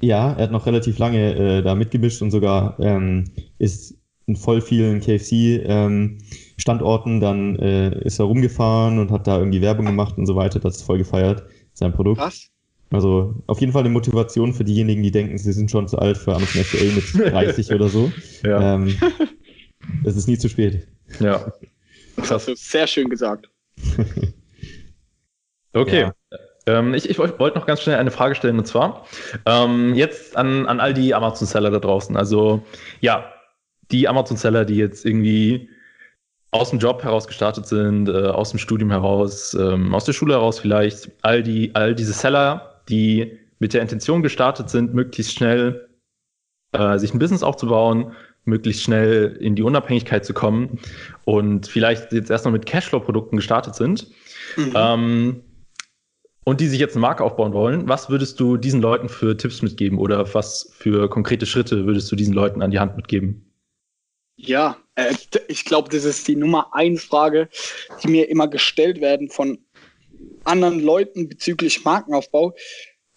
[0.00, 3.24] Ja, er hat noch relativ lange äh, da mitgemischt und sogar ähm,
[3.58, 9.62] ist in voll vielen KFC-Standorten, ähm, dann äh, ist er rumgefahren und hat da irgendwie
[9.62, 10.60] Werbung gemacht und so weiter.
[10.60, 12.20] Das ist voll gefeiert, sein Produkt.
[12.20, 12.50] Krass.
[12.90, 16.16] Also auf jeden Fall eine Motivation für diejenigen, die denken, sie sind schon zu alt
[16.16, 18.10] für Amazon FBA mit 30 oder so.
[18.44, 18.74] Ja.
[18.74, 18.96] Ähm,
[20.04, 20.86] es ist nie zu spät.
[21.20, 21.52] Ja.
[22.16, 23.48] Das hast du sehr schön gesagt.
[25.72, 26.00] okay.
[26.00, 26.14] Ja.
[26.68, 29.06] Ähm, ich, ich wollte noch ganz schnell eine Frage stellen und zwar
[29.46, 32.16] ähm, jetzt an, an all die Amazon-Seller da draußen.
[32.16, 32.62] Also
[33.00, 33.32] ja,
[33.90, 35.70] die Amazon-Seller, die jetzt irgendwie
[36.50, 40.34] aus dem Job heraus gestartet sind, äh, aus dem Studium heraus, ähm, aus der Schule
[40.34, 45.88] heraus vielleicht, all die, all diese Seller, die mit der Intention gestartet sind, möglichst schnell
[46.72, 48.12] äh, sich ein Business aufzubauen,
[48.44, 50.78] möglichst schnell in die Unabhängigkeit zu kommen
[51.24, 54.06] und vielleicht jetzt erstmal mit Cashflow-Produkten gestartet sind.
[54.56, 54.72] Mhm.
[54.74, 55.44] Ähm,
[56.48, 59.60] und die sich jetzt eine Marke aufbauen wollen, was würdest du diesen Leuten für Tipps
[59.60, 63.52] mitgeben oder was für konkrete Schritte würdest du diesen Leuten an die Hand mitgeben?
[64.36, 65.14] Ja, äh,
[65.48, 67.50] ich glaube, das ist die Nummer eins Frage,
[68.02, 69.58] die mir immer gestellt werden von
[70.44, 72.54] anderen Leuten bezüglich Markenaufbau.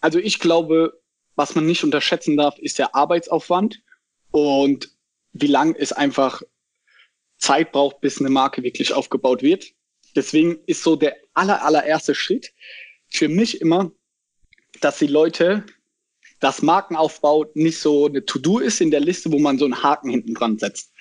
[0.01, 0.99] Also ich glaube,
[1.35, 3.81] was man nicht unterschätzen darf, ist der Arbeitsaufwand
[4.31, 4.89] und
[5.31, 6.41] wie lang es einfach
[7.37, 9.71] Zeit braucht, bis eine Marke wirklich aufgebaut wird.
[10.17, 12.51] Deswegen ist so der aller, allererste Schritt,
[13.11, 13.91] für mich immer,
[14.79, 15.65] dass die Leute,
[16.39, 20.09] das Markenaufbau nicht so eine To-Do ist in der Liste, wo man so einen Haken
[20.09, 20.91] hinten dran setzt,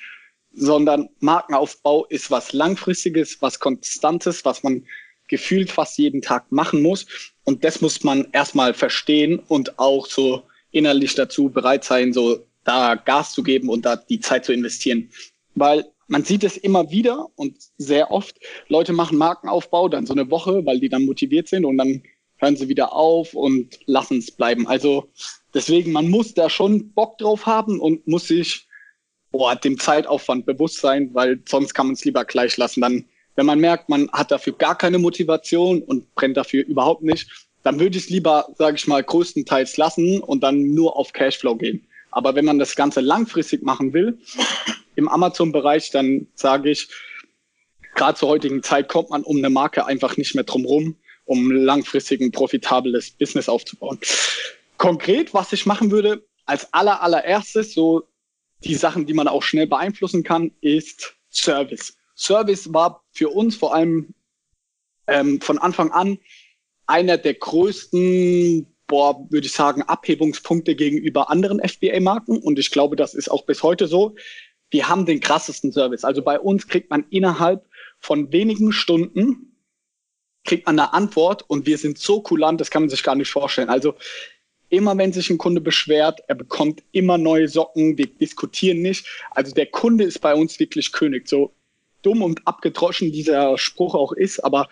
[0.53, 4.85] sondern Markenaufbau ist was Langfristiges, was Konstantes, was man
[5.29, 7.07] gefühlt fast jeden Tag machen muss.
[7.44, 10.42] Und das muss man erstmal verstehen und auch so
[10.73, 15.11] innerlich dazu bereit sein, so da Gas zu geben und da die Zeit zu investieren.
[15.55, 18.37] Weil man sieht es immer wieder und sehr oft,
[18.68, 22.03] Leute machen Markenaufbau dann so eine Woche, weil die dann motiviert sind und dann
[22.38, 24.66] hören sie wieder auf und lassen es bleiben.
[24.66, 25.09] Also
[25.55, 28.66] deswegen, man muss da schon Bock drauf haben und muss sich
[29.31, 32.81] boah, dem Zeitaufwand bewusst sein, weil sonst kann man es lieber gleich lassen.
[32.81, 33.05] Dann,
[33.37, 37.79] wenn man merkt, man hat dafür gar keine Motivation und brennt dafür überhaupt nicht, dann
[37.79, 41.87] würde ich es lieber, sage ich mal, größtenteils lassen und dann nur auf Cashflow gehen.
[42.11, 44.18] Aber wenn man das Ganze langfristig machen will,
[45.01, 46.89] im Amazon-Bereich, dann sage ich,
[47.95, 51.51] gerade zur heutigen Zeit kommt man um eine Marke einfach nicht mehr drum rum, um
[51.51, 53.99] langfristig ein profitables Business aufzubauen.
[54.77, 58.09] Konkret, was ich machen würde, als aller, allererstes, so
[58.65, 61.97] die Sachen, die man auch schnell beeinflussen kann, ist Service.
[62.15, 64.15] Service war für uns vor allem
[65.07, 66.19] ähm, von Anfang an
[66.87, 72.37] einer der größten boah, würde ich sagen, Abhebungspunkte gegenüber anderen FBA-Marken.
[72.37, 74.17] Und ich glaube, das ist auch bis heute so.
[74.71, 76.05] Wir haben den krassesten Service.
[76.05, 77.67] Also bei uns kriegt man innerhalb
[77.99, 79.51] von wenigen Stunden
[80.45, 83.31] kriegt man eine Antwort und wir sind so kulant, das kann man sich gar nicht
[83.31, 83.69] vorstellen.
[83.69, 83.95] Also
[84.69, 89.07] immer wenn sich ein Kunde beschwert, er bekommt immer neue Socken, wir diskutieren nicht.
[89.33, 91.29] Also der Kunde ist bei uns wirklich König.
[91.29, 91.53] So
[92.03, 94.69] dumm und abgedroschen dieser Spruch auch ist, aber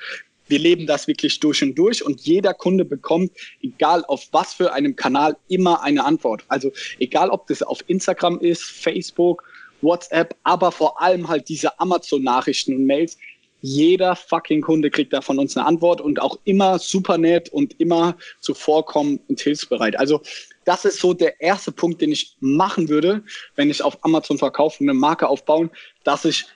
[0.46, 4.72] wir leben das wirklich durch und durch und jeder Kunde bekommt, egal auf was für
[4.72, 6.44] einem Kanal, immer eine Antwort.
[6.48, 9.44] Also egal, ob das auf Instagram ist, Facebook,
[9.80, 13.16] WhatsApp, aber vor allem halt diese Amazon-Nachrichten und Mails.
[13.60, 17.80] Jeder fucking Kunde kriegt da von uns eine Antwort und auch immer super nett und
[17.80, 19.98] immer zuvorkommen und hilfsbereit.
[19.98, 20.22] Also
[20.64, 23.24] das ist so der erste Punkt, den ich machen würde,
[23.56, 25.70] wenn ich auf Amazon verkaufe und eine Marke aufbauen,
[26.04, 26.46] dass ich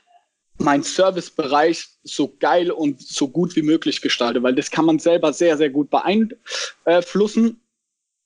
[0.59, 5.33] meinen Servicebereich so geil und so gut wie möglich gestalte, weil das kann man selber
[5.33, 7.61] sehr, sehr gut beeinflussen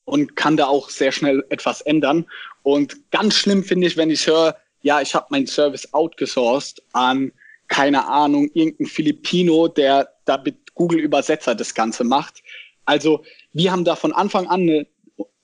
[0.05, 2.27] und kann da auch sehr schnell etwas ändern.
[2.63, 4.55] Und ganz schlimm finde ich, wenn ich höre,
[4.87, 7.33] ja, ich habe meinen Service outgesourced an,
[7.67, 12.41] keine Ahnung, irgendein Filipino, der da mit Google Übersetzer das Ganze macht.
[12.85, 14.87] Also wir haben da von Anfang an eine,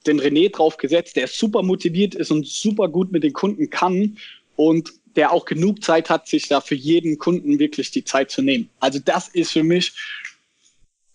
[0.08, 4.17] den René drauf gesetzt, der super motiviert ist und super gut mit den Kunden kann.
[4.56, 8.41] Und der auch genug Zeit hat, sich da für jeden Kunden wirklich die Zeit zu
[8.41, 8.69] nehmen.
[8.79, 9.91] Also das ist für mich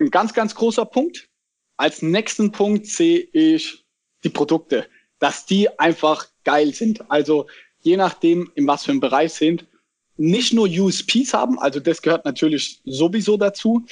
[0.00, 1.30] ein ganz, ganz großer Punkt.
[1.78, 3.82] Als nächsten Punkt sehe ich
[4.22, 4.86] die Produkte,
[5.18, 7.10] dass die einfach geil sind.
[7.10, 7.46] Also
[7.88, 9.66] je nachdem, in was für einem Bereich sind,
[10.18, 13.86] nicht nur USPs haben, also das gehört natürlich sowieso dazu,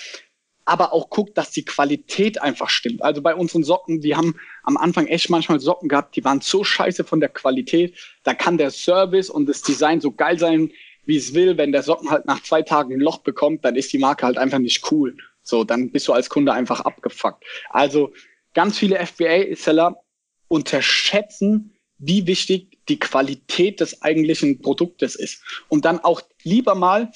[0.67, 3.03] aber auch guckt, dass die Qualität einfach stimmt.
[3.03, 6.65] Also bei unseren Socken, die haben am Anfang echt manchmal Socken gehabt, die waren so
[6.65, 7.97] scheiße von der Qualität.
[8.25, 10.73] Da kann der Service und das Design so geil sein,
[11.05, 11.57] wie es will.
[11.57, 14.39] Wenn der Socken halt nach zwei Tagen ein Loch bekommt, dann ist die Marke halt
[14.39, 15.17] einfach nicht cool.
[15.43, 17.45] So, dann bist du als Kunde einfach abgefuckt.
[17.71, 18.13] Also
[18.53, 20.03] ganz viele FBA-Seller
[20.49, 25.43] unterschätzen, wie wichtig die Qualität des eigentlichen Produktes ist.
[25.69, 27.11] Und dann auch lieber mal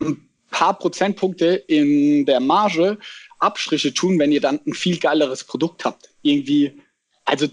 [0.00, 2.98] ein paar Prozentpunkte in der Marge
[3.38, 6.10] Abstriche tun, wenn ihr dann ein viel geileres Produkt habt.
[6.22, 6.80] Irgendwie,
[7.24, 7.48] also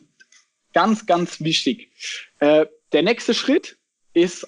[0.74, 1.92] ganz, ganz wichtig.
[2.40, 3.78] Äh, der nächste Schritt
[4.14, 4.48] ist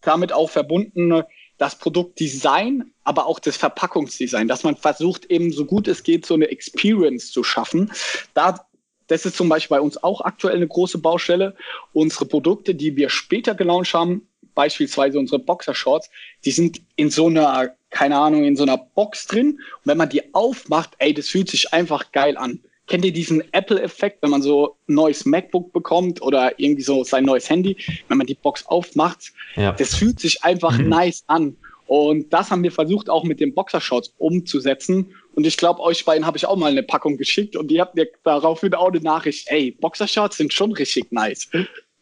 [0.00, 1.24] damit auch verbunden
[1.58, 6.32] das Produktdesign, aber auch das Verpackungsdesign, dass man versucht, eben so gut es geht, so
[6.32, 7.92] eine Experience zu schaffen.
[8.32, 8.66] Da,
[9.10, 11.56] das ist zum Beispiel bei uns auch aktuell eine große Baustelle.
[11.92, 16.10] Unsere Produkte, die wir später gelauncht haben, beispielsweise unsere Boxershorts,
[16.44, 19.52] die sind in so einer, keine Ahnung, in so einer Box drin.
[19.52, 22.60] Und wenn man die aufmacht, ey, das fühlt sich einfach geil an.
[22.86, 27.24] Kennt ihr diesen Apple-Effekt, wenn man so ein neues MacBook bekommt oder irgendwie so sein
[27.24, 27.76] neues Handy,
[28.08, 29.32] wenn man die Box aufmacht?
[29.56, 29.72] Ja.
[29.72, 30.88] Das fühlt sich einfach mhm.
[30.88, 31.56] nice an.
[31.90, 35.10] Und das haben wir versucht auch mit den Boxershorts umzusetzen.
[35.34, 37.96] Und ich glaube, euch beiden habe ich auch mal eine Packung geschickt und ihr habt
[37.96, 41.48] mir daraufhin auch eine Nachricht, ey, Boxershorts sind schon richtig nice.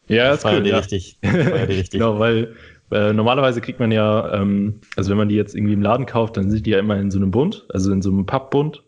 [0.07, 0.77] Ja, das ist cool, ja.
[0.77, 1.17] richtig.
[1.23, 1.89] richtig.
[1.89, 2.55] genau, weil
[2.91, 6.37] äh, normalerweise kriegt man ja, ähm, also wenn man die jetzt irgendwie im Laden kauft,
[6.37, 8.83] dann sind die ja immer in so einem Bund, also in so einem Pappbund.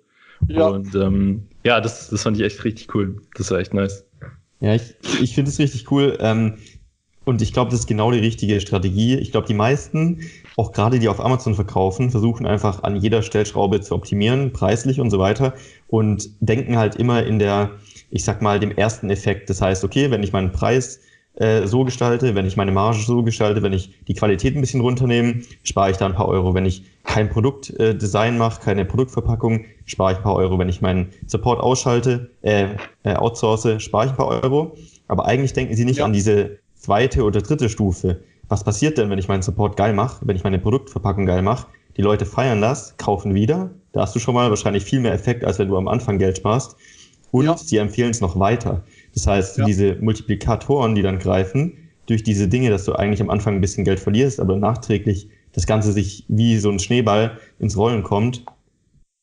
[0.49, 0.67] Ja.
[0.67, 3.19] Und ähm, ja, das, das fand ich echt richtig cool.
[3.33, 4.05] Das war echt nice.
[4.59, 6.15] Ja, ich, ich finde es richtig cool.
[6.21, 6.59] Ähm,
[7.23, 9.15] und ich glaube, das ist genau die richtige Strategie.
[9.15, 10.21] Ich glaube, die meisten,
[10.57, 15.09] auch gerade die auf Amazon verkaufen, versuchen einfach an jeder Stellschraube zu optimieren, preislich und
[15.09, 15.53] so weiter.
[15.87, 17.71] Und denken halt immer in der,
[18.09, 19.49] ich sag mal, dem ersten Effekt.
[19.49, 20.99] Das heißt, okay, wenn ich meinen Preis
[21.35, 24.81] äh, so gestalte, wenn ich meine Marge so gestalte, wenn ich die Qualität ein bisschen
[24.81, 26.53] runternehme, spare ich da ein paar Euro.
[26.53, 30.59] Wenn ich kein Produktdesign äh, mache, keine Produktverpackung, spare ich ein paar Euro.
[30.59, 34.75] Wenn ich meinen Support ausschalte, äh, äh, outsource, spare ich ein paar Euro.
[35.07, 36.05] Aber eigentlich denken Sie nicht ja.
[36.05, 38.21] an diese zweite oder dritte Stufe.
[38.51, 41.67] Was passiert denn, wenn ich meinen Support geil mache, wenn ich meine Produktverpackung geil mache?
[41.95, 43.71] Die Leute feiern das, kaufen wieder.
[43.93, 46.35] Da hast du schon mal wahrscheinlich viel mehr Effekt, als wenn du am Anfang Geld
[46.35, 46.75] sparst.
[47.31, 47.55] Und ja.
[47.55, 48.83] sie empfehlen es noch weiter.
[49.13, 49.63] Das heißt, ja.
[49.63, 53.85] diese Multiplikatoren, die dann greifen, durch diese Dinge, dass du eigentlich am Anfang ein bisschen
[53.85, 58.43] Geld verlierst, aber nachträglich das Ganze sich wie so ein Schneeball ins Rollen kommt,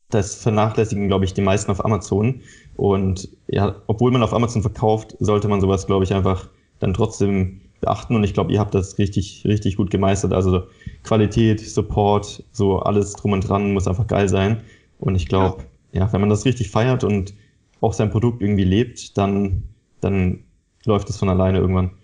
[0.08, 2.40] das vernachlässigen, glaube ich, die meisten auf Amazon.
[2.76, 7.60] Und ja, obwohl man auf Amazon verkauft, sollte man sowas, glaube ich, einfach dann trotzdem
[7.80, 8.14] beachten.
[8.14, 10.32] Und ich glaube, ihr habt das richtig, richtig gut gemeistert.
[10.32, 10.66] Also
[11.04, 14.62] Qualität, Support, so alles drum und dran muss einfach geil sein.
[14.98, 16.00] Und ich glaube, ja.
[16.00, 17.34] ja, wenn man das richtig feiert und
[17.80, 19.62] auch sein Produkt irgendwie lebt, dann
[20.00, 20.44] dann
[20.84, 21.96] läuft es von alleine irgendwann.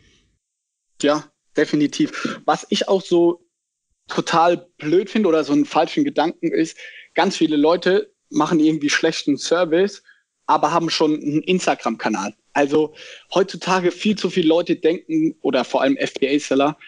[1.02, 1.24] Ja,
[1.56, 2.40] definitiv.
[2.44, 3.46] Was ich auch so
[4.08, 6.76] total blöd finde oder so einen falschen Gedanken ist,
[7.14, 10.02] ganz viele Leute machen irgendwie schlechten Service,
[10.46, 12.34] aber haben schon einen Instagram-Kanal.
[12.54, 12.94] Also
[13.34, 16.78] heutzutage viel zu viele Leute denken oder vor allem FBA-Seller,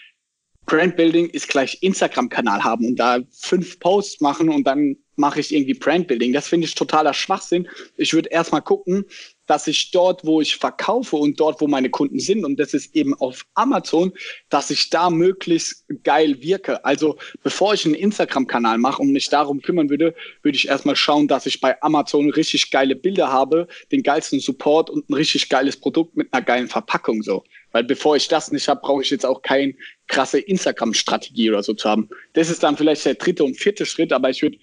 [0.66, 5.74] Brandbuilding ist gleich Instagram-Kanal haben und da fünf Posts machen und dann mache ich irgendwie
[5.74, 6.32] Brandbuilding.
[6.32, 7.68] Das finde ich totaler Schwachsinn.
[7.96, 9.04] Ich würde erstmal gucken,
[9.46, 12.94] dass ich dort, wo ich verkaufe und dort, wo meine Kunden sind, und das ist
[12.94, 14.12] eben auf Amazon,
[14.48, 16.84] dass ich da möglichst geil wirke.
[16.84, 21.28] Also bevor ich einen Instagram-Kanal mache und mich darum kümmern würde, würde ich erstmal schauen,
[21.28, 25.76] dass ich bei Amazon richtig geile Bilder habe, den geilsten Support und ein richtig geiles
[25.76, 27.44] Produkt mit einer geilen Verpackung so.
[27.72, 29.74] Weil bevor ich das nicht habe, brauche ich jetzt auch keine
[30.06, 32.08] krasse Instagram-Strategie oder so zu haben.
[32.32, 34.58] Das ist dann vielleicht der dritte und vierte Schritt, aber ich würde,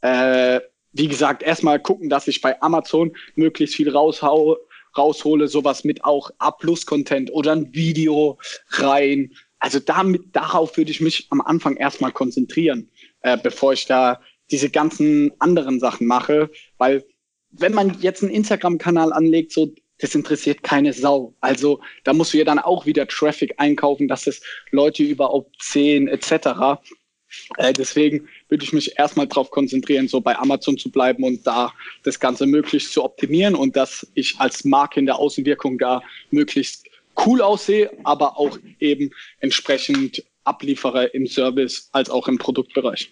[0.00, 0.60] äh,
[0.96, 4.58] wie gesagt, erstmal gucken, dass ich bei Amazon möglichst viel raushaue,
[4.96, 8.38] raushole, sowas mit auch A-Plus-Content oder ein Video
[8.70, 9.32] rein.
[9.58, 14.70] Also damit, darauf würde ich mich am Anfang erstmal konzentrieren, äh, bevor ich da diese
[14.70, 17.04] ganzen anderen Sachen mache, weil
[17.50, 21.34] wenn man jetzt einen Instagram-Kanal anlegt, so das interessiert keine Sau.
[21.40, 26.06] Also da musst du ja dann auch wieder Traffic einkaufen, dass es Leute überhaupt sehen
[26.06, 26.80] etc.
[27.56, 31.72] Äh, deswegen würde ich mich erstmal darauf konzentrieren, so bei Amazon zu bleiben und da
[32.04, 36.86] das Ganze möglichst zu optimieren und dass ich als Marke in der Außenwirkung da möglichst
[37.24, 43.10] cool aussehe, aber auch eben entsprechend abliefere im Service als auch im Produktbereich.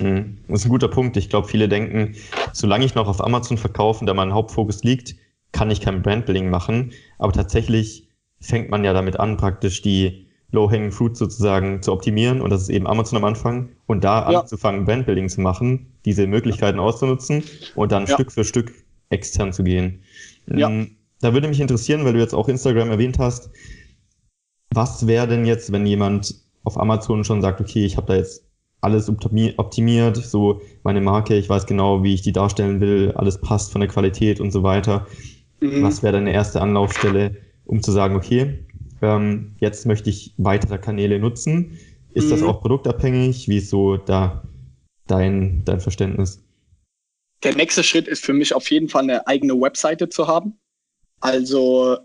[0.00, 0.38] Mhm.
[0.48, 1.16] Das ist ein guter Punkt.
[1.16, 2.16] Ich glaube, viele denken,
[2.52, 5.14] solange ich noch auf Amazon verkaufe da mein Hauptfokus liegt,
[5.52, 6.92] kann ich kein Brandbuilding machen.
[7.18, 8.08] Aber tatsächlich
[8.40, 10.21] fängt man ja damit an, praktisch die
[10.52, 12.40] Low-Hanging Fruit sozusagen zu optimieren.
[12.40, 13.70] Und das ist eben Amazon am Anfang.
[13.86, 14.40] Und da ja.
[14.40, 17.42] anzufangen, Brandbuilding zu machen, diese Möglichkeiten auszunutzen
[17.74, 18.14] und dann ja.
[18.14, 18.72] Stück für Stück
[19.10, 20.02] extern zu gehen.
[20.46, 20.68] Ja.
[20.68, 23.50] Mm, da würde mich interessieren, weil du jetzt auch Instagram erwähnt hast,
[24.74, 26.34] was wäre denn jetzt, wenn jemand
[26.64, 28.44] auf Amazon schon sagt, okay, ich habe da jetzt
[28.80, 33.70] alles optimiert, so meine Marke, ich weiß genau, wie ich die darstellen will, alles passt
[33.70, 35.06] von der Qualität und so weiter.
[35.60, 35.82] Mhm.
[35.84, 38.64] Was wäre deine erste Anlaufstelle, um zu sagen, okay,
[39.02, 41.78] ähm, jetzt möchte ich weitere Kanäle nutzen?
[42.14, 42.30] Ist mhm.
[42.30, 43.48] das auch produktabhängig?
[43.48, 44.42] Wie ist so da
[45.06, 46.42] dein, dein Verständnis?
[47.42, 50.58] Der nächste Schritt ist für mich auf jeden Fall eine eigene Webseite zu haben.
[51.20, 51.98] Also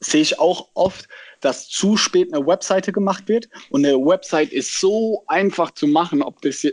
[0.00, 1.08] sehe ich auch oft,
[1.40, 3.48] dass zu spät eine Webseite gemacht wird.
[3.70, 6.66] Und eine Website ist so einfach zu machen, ob das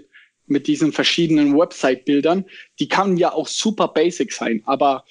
[0.47, 2.45] mit diesen verschiedenen Website-Bildern,
[2.79, 5.03] die kann ja auch super basic sein, aber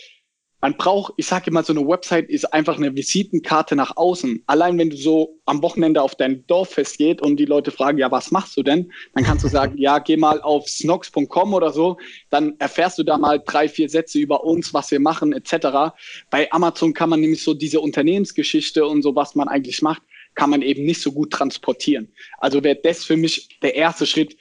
[0.60, 4.42] man braucht, ich sage immer, so eine Website ist einfach eine Visitenkarte nach außen.
[4.46, 8.10] Allein wenn du so am Wochenende auf dein Dorffest geht und die Leute fragen, ja,
[8.10, 8.90] was machst du denn?
[9.14, 11.98] Dann kannst du sagen, ja, geh mal auf snox.com oder so,
[12.30, 15.94] dann erfährst du da mal drei, vier Sätze über uns, was wir machen, etc.
[16.30, 20.02] Bei Amazon kann man nämlich so diese Unternehmensgeschichte und so, was man eigentlich macht,
[20.34, 22.12] kann man eben nicht so gut transportieren.
[22.38, 24.36] Also wäre das für mich der erste Schritt.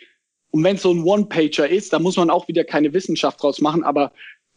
[0.51, 3.59] Und wenn es so ein One-Pager ist, da muss man auch wieder keine Wissenschaft draus
[3.59, 4.13] machen, aber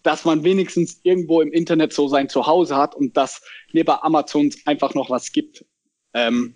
[0.09, 3.43] dass man wenigstens irgendwo im Internet so sein Zuhause hat und dass
[3.75, 5.67] neben Amazon einfach noch was gibt.
[6.15, 6.55] Ähm,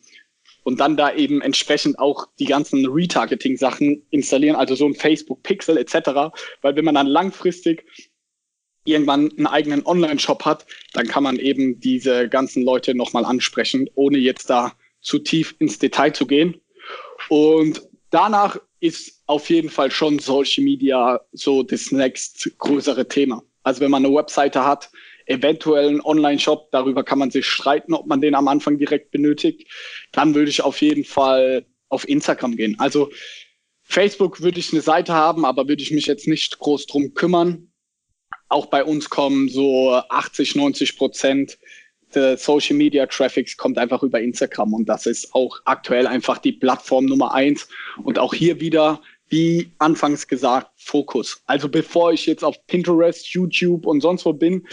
[0.65, 6.33] und dann da eben entsprechend auch die ganzen Retargeting-Sachen installieren, also so ein Facebook-Pixel etc.
[6.62, 7.85] Weil wenn man dann langfristig
[8.85, 14.17] irgendwann einen eigenen Online-Shop hat, dann kann man eben diese ganzen Leute nochmal ansprechen, ohne
[14.17, 16.59] jetzt da zu tief ins Detail zu gehen.
[17.29, 23.42] Und danach ist auf jeden Fall schon Social Media so das nächst größere Thema.
[23.64, 24.90] Also wenn man eine Webseite hat,
[25.27, 29.68] eventuell einen Online-Shop, darüber kann man sich streiten, ob man den am Anfang direkt benötigt,
[30.12, 32.79] dann würde ich auf jeden Fall auf Instagram gehen.
[32.79, 33.11] Also
[33.83, 37.72] Facebook würde ich eine Seite haben, aber würde ich mich jetzt nicht groß drum kümmern.
[38.48, 41.59] Auch bei uns kommen so 80, 90 Prozent
[42.12, 46.53] des Social Media Traffics kommt einfach über Instagram und das ist auch aktuell einfach die
[46.53, 47.68] Plattform Nummer eins.
[48.05, 51.42] Und auch hier wieder, wie anfangs gesagt, Fokus.
[51.46, 54.66] Also bevor ich jetzt auf Pinterest, YouTube und sonst wo bin,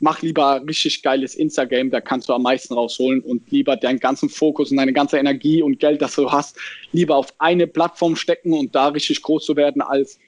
[0.00, 4.28] mach lieber richtig geiles Instagram, da kannst du am meisten rausholen und lieber deinen ganzen
[4.28, 6.56] Fokus und deine ganze Energie und Geld, das du hast,
[6.92, 10.18] lieber auf eine Plattform stecken und da richtig groß zu werden, als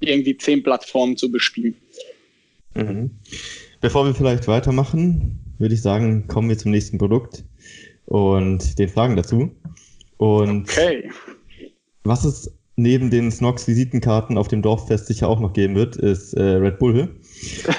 [0.00, 1.76] irgendwie zehn Plattformen zu bespielen.
[2.74, 3.10] Mhm.
[3.80, 7.44] Bevor wir vielleicht weitermachen, würde ich sagen, kommen wir zum nächsten Produkt
[8.06, 9.50] und den Fragen dazu.
[10.16, 11.10] Und okay.
[12.04, 16.42] was es neben den Snox-Visitenkarten auf dem Dorffest sicher auch noch geben wird, ist äh,
[16.42, 17.20] Red Bull.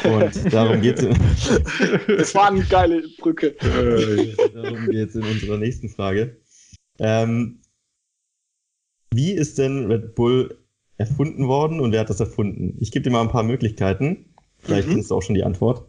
[0.03, 1.15] Und darum geht es.
[2.07, 3.55] Das war eine geile Brücke.
[4.53, 6.37] darum geht es in unserer nächsten Frage.
[6.99, 7.61] Ähm,
[9.13, 10.57] wie ist denn Red Bull
[10.97, 12.77] erfunden worden und wer hat das erfunden?
[12.79, 14.33] Ich gebe dir mal ein paar Möglichkeiten.
[14.59, 15.01] Vielleicht mhm.
[15.01, 15.88] du auch schon die Antwort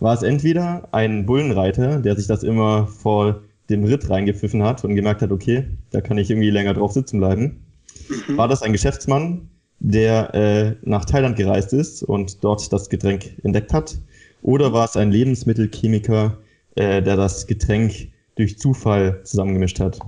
[0.00, 4.94] war es entweder ein Bullenreiter, der sich das immer vor dem Ritt reingepfiffen hat und
[4.94, 7.64] gemerkt hat, okay, da kann ich irgendwie länger drauf sitzen bleiben.
[8.08, 8.36] Mhm.
[8.36, 9.48] War das ein Geschäftsmann,
[9.80, 13.98] der äh, nach Thailand gereist ist und dort das Getränk entdeckt hat?
[14.42, 16.38] Oder war es ein Lebensmittelchemiker,
[16.76, 19.98] äh, der das Getränk durch Zufall zusammengemischt hat?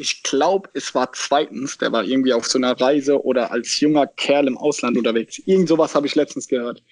[0.00, 4.06] Ich glaube, es war zweitens, der war irgendwie auf so einer Reise oder als junger
[4.06, 5.40] Kerl im Ausland unterwegs.
[5.44, 6.82] Irgend sowas habe ich letztens gehört.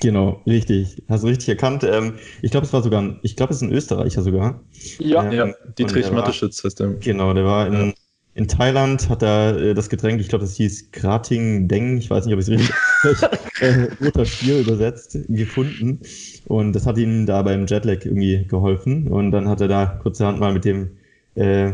[0.00, 1.02] Genau, richtig.
[1.08, 1.82] Hast du richtig erkannt.
[1.84, 4.62] Ähm, ich glaube, es war sogar, ein, ich glaube, es ist ein Österreicher sogar.
[4.98, 6.88] Ja, ähm, ja Dietrich Matteschitz heißt der.
[6.94, 7.94] Genau, der war in,
[8.34, 12.26] in Thailand hat er äh, das Getränk, ich glaube, das hieß Grating Deng, ich weiß
[12.26, 12.70] nicht, ob ich es richtig
[13.60, 16.00] äh, roter Stier übersetzt, gefunden.
[16.46, 19.08] Und das hat ihm da beim Jetlag irgendwie geholfen.
[19.08, 20.97] Und dann hat er da kurzerhand mal mit dem
[21.38, 21.72] äh,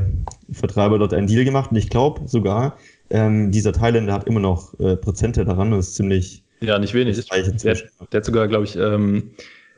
[0.53, 1.71] Vertreiber dort einen Deal gemacht.
[1.71, 2.77] Und ich glaube sogar,
[3.11, 5.71] ähm, dieser Thailänder hat immer noch äh, Prozente daran.
[5.71, 6.45] Das ist ziemlich.
[6.61, 7.27] Ja, nicht wenig.
[7.27, 7.77] Der, der,
[8.13, 9.31] hat sogar, glaube ich, ähm,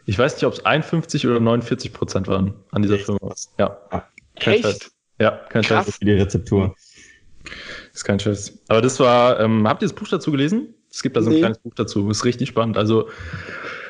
[0.05, 3.07] ich weiß nicht, ob es 51 oder 49 Prozent waren an dieser Echt?
[3.07, 3.35] Firma.
[3.59, 3.79] Ja.
[3.91, 4.03] Ah.
[4.37, 4.91] Echt?
[5.19, 5.97] Ja, kein Scheiß.
[5.97, 6.75] Für die Rezeptur.
[7.93, 8.59] ist kein Scheiß.
[8.69, 10.75] Aber das war, ähm, habt ihr das Buch dazu gelesen?
[10.91, 11.41] Es gibt da so ein nee.
[11.41, 12.09] kleines Buch dazu.
[12.11, 12.77] Ist richtig spannend.
[12.77, 13.09] Also,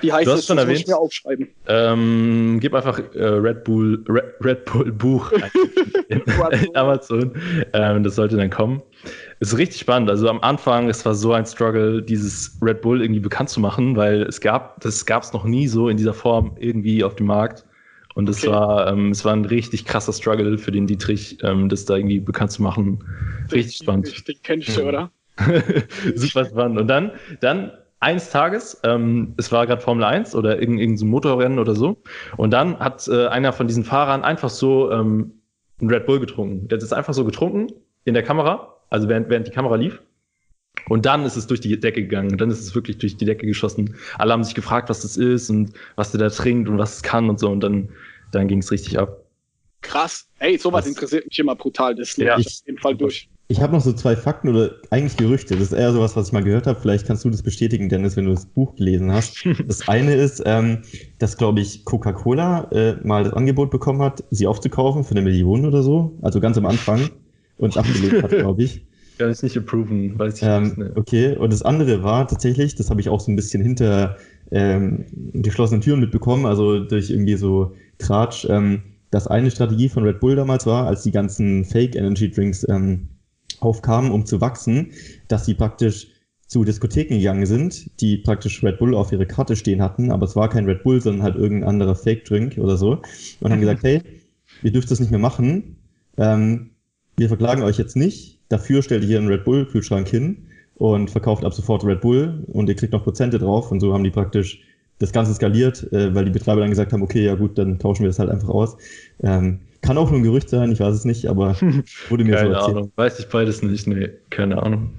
[0.00, 0.46] wie heißt du hast das?
[0.46, 1.48] Schon erwähnt, muss ich mir aufschreiben.
[1.66, 5.32] Ähm, gib einfach äh, Red Bull Red, Red Bull Buch
[6.08, 6.22] in, in
[6.76, 7.32] Amazon.
[7.72, 8.82] Ähm, das sollte dann kommen.
[9.40, 10.10] Ist richtig spannend.
[10.10, 13.96] Also am Anfang, es war so ein Struggle, dieses Red Bull irgendwie bekannt zu machen,
[13.96, 17.26] weil es gab, das gab es noch nie so in dieser Form irgendwie auf dem
[17.26, 17.64] Markt.
[18.14, 18.50] Und es okay.
[18.50, 22.18] war, ähm, es war ein richtig krasser Struggle für den Dietrich, ähm, das da irgendwie
[22.18, 23.04] bekannt zu machen.
[23.52, 24.26] Richtig spannend.
[24.26, 25.10] Den kennst du, oder?
[26.14, 26.80] Super spannend.
[26.80, 31.06] Und dann, dann eines Tages, ähm, es war gerade Formel 1 oder irgendein, irgendein so
[31.06, 31.96] Motorrennen oder so,
[32.36, 35.32] und dann hat äh, einer von diesen Fahrern einfach so ähm,
[35.80, 36.68] ein Red Bull getrunken.
[36.68, 37.68] Der hat es einfach so getrunken
[38.04, 40.00] in der Kamera, also während, während die Kamera lief.
[40.88, 42.32] Und dann ist es durch die Decke gegangen.
[42.32, 43.96] Und dann ist es wirklich durch die Decke geschossen.
[44.18, 47.02] Alle haben sich gefragt, was das ist und was der da trinkt und was es
[47.02, 47.50] kann und so.
[47.50, 47.88] Und dann,
[48.30, 49.24] dann ging es richtig ab.
[49.80, 50.28] Krass.
[50.38, 51.94] Ey, sowas das, interessiert mich immer brutal.
[51.94, 52.38] Das ja.
[52.38, 53.28] ich auf jeden Fall durch.
[53.48, 55.54] Ich habe noch so zwei Fakten oder eigentlich Gerüchte.
[55.54, 56.80] Das ist eher sowas, was ich mal gehört habe.
[56.80, 59.46] Vielleicht kannst du das bestätigen, Dennis, wenn du das Buch gelesen hast.
[59.66, 60.82] Das eine ist, ähm,
[61.18, 65.64] dass, glaube ich, Coca-Cola äh, mal das Angebot bekommen hat, sie aufzukaufen für eine Million
[65.64, 66.18] oder so.
[66.22, 67.08] Also ganz am Anfang.
[67.58, 68.84] Und abgelehnt hat, glaube ich.
[69.18, 70.78] Kann ich nicht approven, weiß ich ähm, nicht.
[70.78, 70.92] Ne.
[70.94, 74.16] Okay, und das andere war tatsächlich, das habe ich auch so ein bisschen hinter
[74.50, 80.20] ähm, geschlossenen Türen mitbekommen, also durch irgendwie so Tratsch, ähm, dass eine Strategie von Red
[80.20, 83.08] Bull damals war, als die ganzen Fake Energy Drinks ähm,
[83.60, 84.92] aufkamen, um zu wachsen,
[85.28, 86.08] dass sie praktisch
[86.46, 90.36] zu Diskotheken gegangen sind, die praktisch Red Bull auf ihre Karte stehen hatten, aber es
[90.36, 93.02] war kein Red Bull, sondern halt irgendein anderer Fake-Drink oder so.
[93.40, 94.00] Und haben gesagt, hey,
[94.62, 95.76] ihr dürft das nicht mehr machen.
[96.16, 96.70] Ähm,
[97.16, 98.40] wir verklagen euch jetzt nicht.
[98.48, 100.46] Dafür stellt ihr hier einen Red Bull-Kühlschrank hin
[100.76, 103.72] und verkauft ab sofort Red Bull und ihr kriegt noch Prozente drauf.
[103.72, 104.62] Und so haben die praktisch
[104.98, 108.02] das Ganze skaliert, äh, weil die Betreiber dann gesagt haben, okay, ja gut, dann tauschen
[108.02, 108.76] wir das halt einfach aus.
[109.22, 111.56] Ähm, kann auch nur ein Gerücht sein, ich weiß es nicht, aber
[112.08, 112.76] wurde mir keine so erzählt.
[112.76, 114.92] Ahnung, weiß ich beides nicht, nee, keine Ahnung.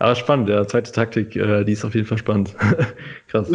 [0.00, 2.54] Aber spannend, ja, zweite Taktik, äh, die ist auf jeden Fall spannend.
[3.28, 3.50] Krass.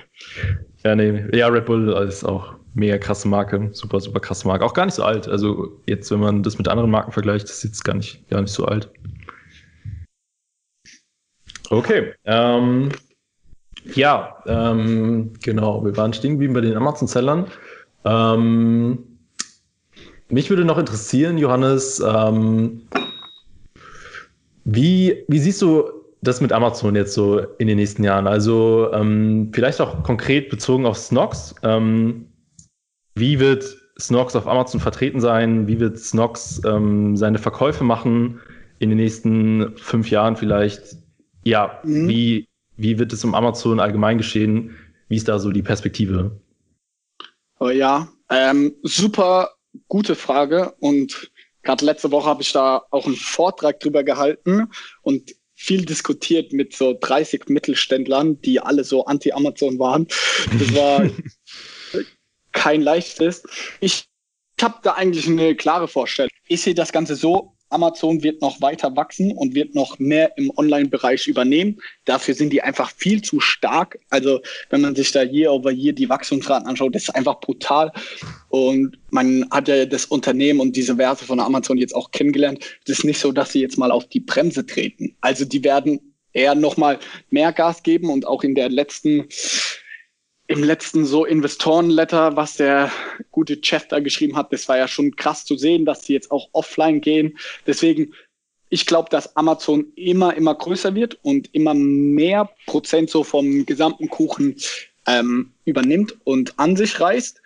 [0.84, 4.64] ja, nee, ja, Red Bull ist auch mega krasse Marke, super, super krasse Marke.
[4.64, 5.26] Auch gar nicht so alt.
[5.28, 8.52] Also jetzt, wenn man das mit anderen Marken vergleicht, ist jetzt gar nicht, gar nicht
[8.52, 8.90] so alt.
[11.70, 12.12] Okay.
[12.24, 12.90] Ähm,
[13.94, 15.84] ja, ähm, genau.
[15.84, 17.46] Wir waren stehen geblieben bei den Amazon-Sellern.
[18.04, 19.13] Ähm,
[20.28, 22.82] mich würde noch interessieren, Johannes, ähm,
[24.64, 25.90] wie, wie siehst du
[26.22, 28.26] das mit Amazon jetzt so in den nächsten Jahren?
[28.26, 31.54] Also ähm, vielleicht auch konkret bezogen auf Snox.
[31.62, 32.26] Ähm,
[33.14, 33.64] wie wird
[34.00, 35.68] Snox auf Amazon vertreten sein?
[35.68, 38.40] Wie wird Snox ähm, seine Verkäufe machen
[38.78, 40.96] in den nächsten fünf Jahren vielleicht?
[41.44, 42.08] Ja, mhm.
[42.08, 44.74] wie, wie wird es um Amazon allgemein geschehen?
[45.08, 46.32] Wie ist da so die Perspektive?
[47.60, 49.50] Oh ja, ähm, super
[49.88, 51.30] gute Frage und
[51.62, 54.70] gerade letzte Woche habe ich da auch einen Vortrag drüber gehalten
[55.02, 60.06] und viel diskutiert mit so 30 Mittelständlern, die alle so anti-Amazon waren.
[60.58, 61.08] Das war
[62.52, 63.44] kein leichtes.
[63.80, 64.06] Ich,
[64.56, 66.30] ich habe da eigentlich eine klare Vorstellung.
[66.48, 70.50] Ich sehe das Ganze so, Amazon wird noch weiter wachsen und wird noch mehr im
[70.56, 71.80] Online-Bereich übernehmen.
[72.04, 73.98] Dafür sind die einfach viel zu stark.
[74.10, 77.92] Also wenn man sich da year over year die Wachstumsraten anschaut, das ist einfach brutal.
[78.48, 82.64] Und man hat ja das Unternehmen und diese Werte von Amazon jetzt auch kennengelernt.
[82.84, 85.16] Es ist nicht so, dass sie jetzt mal auf die Bremse treten.
[85.20, 86.00] Also die werden
[86.32, 86.98] eher noch mal
[87.30, 89.26] mehr Gas geben und auch in der letzten
[90.46, 92.92] im letzten so Investorenletter, was der
[93.30, 96.30] gute Chef da geschrieben hat, das war ja schon krass zu sehen, dass die jetzt
[96.30, 97.38] auch offline gehen.
[97.66, 98.12] Deswegen,
[98.68, 104.08] ich glaube, dass Amazon immer, immer größer wird und immer mehr Prozent so vom gesamten
[104.10, 104.56] Kuchen
[105.06, 107.40] ähm, übernimmt und an sich reißt.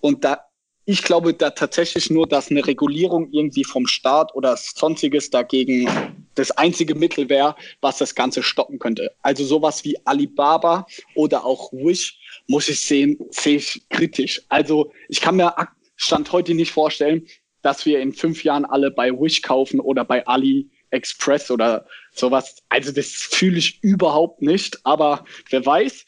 [0.00, 0.46] Und da,
[0.86, 5.88] ich glaube da tatsächlich nur, dass eine Regulierung irgendwie vom Staat oder sonstiges dagegen
[6.34, 9.12] das einzige Mittel wäre, was das Ganze stoppen könnte.
[9.22, 12.18] Also sowas wie Alibaba oder auch Wish
[12.50, 14.42] muss ich sehen, sehe ich kritisch.
[14.48, 15.54] Also ich kann mir
[15.94, 17.26] Stand heute nicht vorstellen,
[17.62, 22.56] dass wir in fünf Jahren alle bei Wish kaufen oder bei AliExpress oder sowas.
[22.68, 26.04] Also das fühle ich überhaupt nicht, aber wer weiß.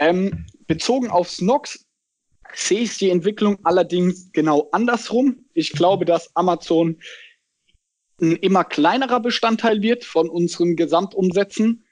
[0.00, 1.86] Ähm, bezogen auf Snox
[2.54, 5.44] sehe ich die Entwicklung allerdings genau andersrum.
[5.54, 6.98] Ich glaube, dass Amazon
[8.20, 11.83] ein immer kleinerer Bestandteil wird von unseren Gesamtumsätzen.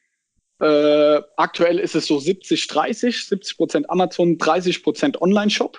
[0.63, 5.77] Äh, aktuell ist es so 70, 30, 70 Prozent Amazon, 30 Prozent Online-Shop.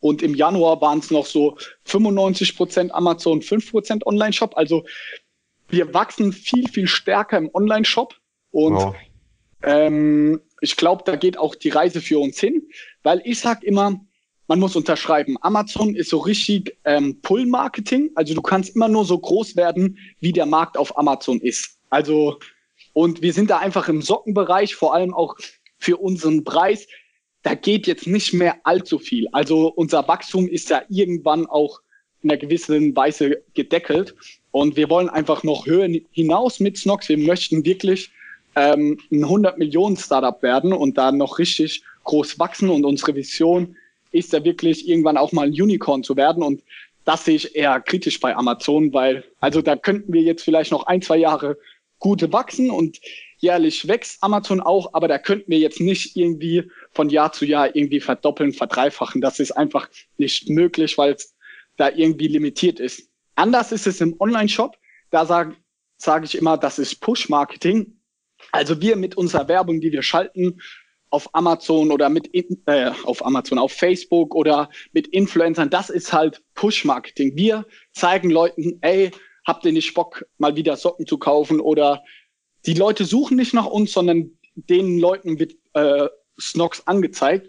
[0.00, 4.54] Und im Januar waren es noch so 95 Prozent Amazon, 5 Prozent Online-Shop.
[4.54, 4.84] Also
[5.68, 8.14] wir wachsen viel, viel stärker im Online-Shop.
[8.50, 8.94] Und wow.
[9.62, 12.68] ähm, ich glaube, da geht auch die Reise für uns hin,
[13.02, 13.98] weil ich sag immer,
[14.46, 15.36] man muss unterschreiben.
[15.40, 18.10] Amazon ist so richtig ähm, Pull-Marketing.
[18.14, 21.78] Also du kannst immer nur so groß werden, wie der Markt auf Amazon ist.
[21.88, 22.38] Also,
[22.98, 25.36] und wir sind da einfach im Sockenbereich, vor allem auch
[25.78, 26.88] für unseren Preis.
[27.44, 29.28] Da geht jetzt nicht mehr allzu viel.
[29.30, 31.80] Also unser Wachstum ist ja irgendwann auch
[32.22, 34.16] in einer gewissen Weise gedeckelt.
[34.50, 37.08] Und wir wollen einfach noch höher hinaus mit Snox.
[37.08, 38.10] Wir möchten wirklich
[38.56, 42.68] ähm, ein 100 Millionen Startup werden und da noch richtig groß wachsen.
[42.68, 43.76] Und unsere Vision
[44.10, 46.42] ist ja wirklich irgendwann auch mal ein Unicorn zu werden.
[46.42, 46.64] Und
[47.04, 50.88] das sehe ich eher kritisch bei Amazon, weil also da könnten wir jetzt vielleicht noch
[50.88, 51.56] ein, zwei Jahre
[51.98, 52.98] gute wachsen und
[53.38, 57.74] jährlich wächst Amazon auch, aber da könnten wir jetzt nicht irgendwie von Jahr zu Jahr
[57.74, 59.20] irgendwie verdoppeln, verdreifachen.
[59.20, 61.34] Das ist einfach nicht möglich, weil es
[61.76, 63.08] da irgendwie limitiert ist.
[63.36, 64.76] Anders ist es im Online-Shop.
[65.10, 65.56] Da sage
[65.96, 67.98] sag ich immer, das ist Push-Marketing.
[68.52, 70.60] Also wir mit unserer Werbung, die wir schalten,
[71.10, 72.30] auf Amazon oder mit
[72.66, 77.34] äh, auf Amazon, auf Facebook oder mit Influencern, das ist halt Push-Marketing.
[77.34, 79.10] Wir zeigen Leuten, ey,
[79.48, 81.58] habt ihr nicht Bock, mal wieder Socken zu kaufen?
[81.58, 82.04] Oder
[82.66, 86.06] die Leute suchen nicht nach uns, sondern den Leuten wird äh,
[86.40, 87.48] Snox angezeigt.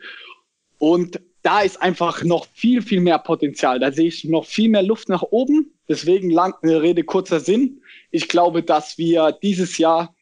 [0.79, 3.79] Und da ist einfach noch viel, viel mehr Potenzial.
[3.79, 5.73] Da sehe ich noch viel mehr Luft nach oben.
[5.87, 7.81] Deswegen lang Rede, kurzer Sinn.
[8.11, 10.15] Ich glaube, dass wir dieses Jahr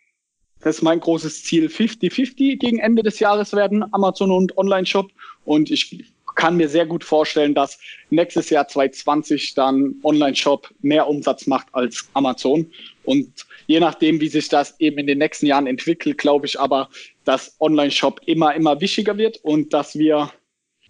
[0.60, 5.12] das ist mein großes Ziel, 50-50 gegen Ende des Jahres werden, Amazon und Online-Shop.
[5.46, 6.04] Und ich
[6.38, 7.80] kann mir sehr gut vorstellen, dass
[8.12, 12.72] nächstes Jahr 2020 dann Online-Shop mehr Umsatz macht als Amazon.
[13.04, 16.90] Und je nachdem, wie sich das eben in den nächsten Jahren entwickelt, glaube ich aber,
[17.26, 20.32] dass Online-Shop immer, immer wichtiger wird und dass wir,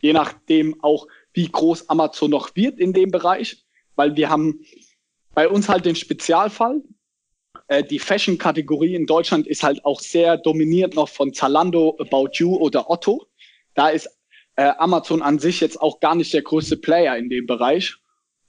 [0.02, 3.64] je nachdem auch, wie groß Amazon noch wird in dem Bereich,
[3.96, 4.66] weil wir haben
[5.34, 6.82] bei uns halt den Spezialfall,
[7.70, 12.58] äh, die Fashion-Kategorie in Deutschland ist halt auch sehr dominiert noch von Zalando, About You
[12.58, 13.28] oder Otto.
[13.76, 14.10] Da ist
[14.58, 17.96] äh, Amazon an sich jetzt auch gar nicht der größte Player in dem Bereich.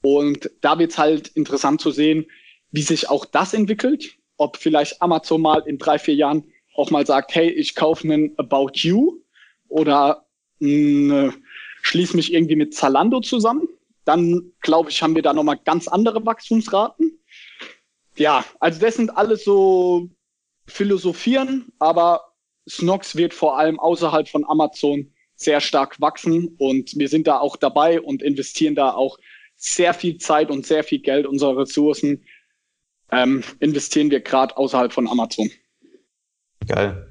[0.02, 2.26] Und da wird es halt interessant zu sehen,
[2.70, 4.16] wie sich auch das entwickelt.
[4.36, 6.44] Ob vielleicht Amazon mal in drei, vier Jahren
[6.74, 9.20] auch mal sagt, hey, ich kaufe einen About You
[9.68, 10.26] oder
[10.58, 11.32] mh, äh,
[11.82, 13.68] schließe mich irgendwie mit Zalando zusammen.
[14.04, 17.18] Dann glaube ich, haben wir da nochmal ganz andere Wachstumsraten
[18.18, 20.08] ja, also das sind alles so
[20.66, 22.34] Philosophieren, aber
[22.68, 27.56] Snox wird vor allem außerhalb von Amazon sehr stark wachsen und wir sind da auch
[27.56, 29.18] dabei und investieren da auch
[29.56, 32.24] sehr viel Zeit und sehr viel Geld, unsere Ressourcen
[33.12, 35.48] ähm, investieren wir gerade außerhalb von Amazon.
[36.66, 37.10] Geil.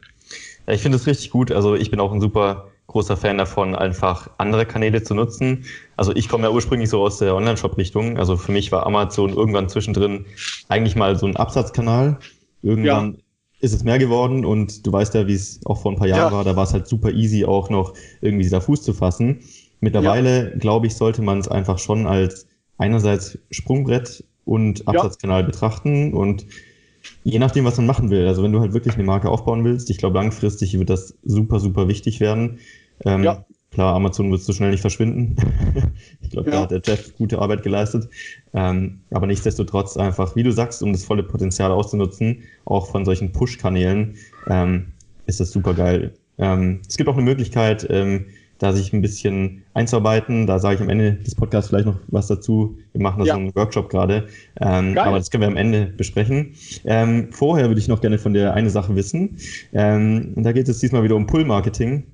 [0.67, 1.51] Ja, ich finde es richtig gut.
[1.51, 5.65] Also ich bin auch ein super großer Fan davon, einfach andere Kanäle zu nutzen.
[5.95, 8.17] Also ich komme ja ursprünglich so aus der Online-Shop-Richtung.
[8.17, 10.25] Also für mich war Amazon irgendwann zwischendrin
[10.67, 12.19] eigentlich mal so ein Absatzkanal.
[12.61, 13.19] Irgendwann ja.
[13.59, 16.31] Ist es mehr geworden und du weißt ja, wie es auch vor ein paar Jahren
[16.31, 16.37] ja.
[16.37, 16.43] war.
[16.43, 19.39] Da war es halt super easy, auch noch irgendwie da Fuß zu fassen.
[19.79, 20.57] Mittlerweile, ja.
[20.57, 22.47] glaube ich, sollte man es einfach schon als
[22.77, 26.45] einerseits Sprungbrett und Absatzkanal betrachten und
[27.23, 28.27] je nachdem, was man machen will.
[28.27, 31.59] Also wenn du halt wirklich eine Marke aufbauen willst, ich glaube langfristig wird das super,
[31.59, 32.59] super wichtig werden.
[33.05, 33.45] Ähm, ja.
[33.77, 35.35] Klar, Amazon wird so schnell nicht verschwinden.
[36.21, 36.55] ich glaube, ja.
[36.55, 38.09] da hat der Jeff gute Arbeit geleistet.
[38.55, 43.31] Ähm, aber nichtsdestotrotz einfach, wie du sagst, um das volle Potenzial auszunutzen, auch von solchen
[43.31, 44.15] Push-Kanälen,
[44.47, 44.87] ähm,
[45.27, 46.11] ist das super geil.
[46.39, 48.25] Ähm, es gibt auch eine Möglichkeit, ähm,
[48.57, 50.47] da sich ein bisschen einzuarbeiten.
[50.47, 52.79] Da sage ich am Ende des Podcasts vielleicht noch was dazu.
[52.93, 53.33] Wir machen da ja.
[53.35, 54.27] so einen Workshop gerade.
[54.59, 56.55] Ähm, aber das können wir am Ende besprechen.
[56.83, 59.37] Ähm, vorher würde ich noch gerne von der eine Sache wissen.
[59.71, 62.05] Ähm, da geht es diesmal wieder um Pull-Marketing.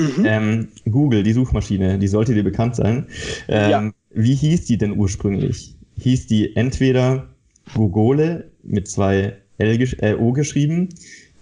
[0.00, 0.24] Mhm.
[0.24, 3.06] Ähm, Google, die Suchmaschine, die sollte dir bekannt sein.
[3.48, 3.92] Ähm, ja.
[4.10, 5.76] Wie hieß die denn ursprünglich?
[5.98, 7.28] Hieß die entweder
[7.74, 10.88] Google mit zwei L, äh, O geschrieben,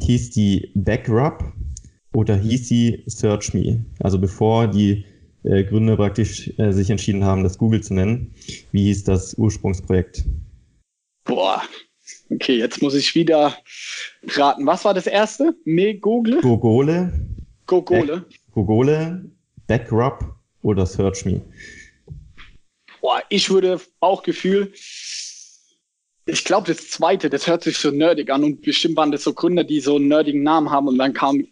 [0.01, 1.53] hieß die Backrub
[2.13, 3.85] oder hieß sie Search Me?
[4.01, 5.05] Also bevor die
[5.45, 8.35] äh, Gründer praktisch äh, sich entschieden haben, das Google zu nennen.
[8.73, 10.25] Wie hieß das Ursprungsprojekt?
[11.25, 11.63] Boah,
[12.31, 13.57] okay, jetzt muss ich wieder
[14.29, 14.67] raten.
[14.67, 15.55] Was war das erste?
[15.65, 16.41] Me Google?
[16.41, 17.13] Gogole.
[17.67, 18.25] Gogole.
[18.67, 19.25] Gogole,
[19.67, 21.43] Backrub oder Search Me?
[23.01, 24.73] Boah, ich würde auch Gefühl
[26.29, 29.33] ich glaube, das zweite, das hört sich so nerdig an und bestimmt waren das so
[29.33, 31.45] Gründer, die so einen nerdigen Namen haben und dann kam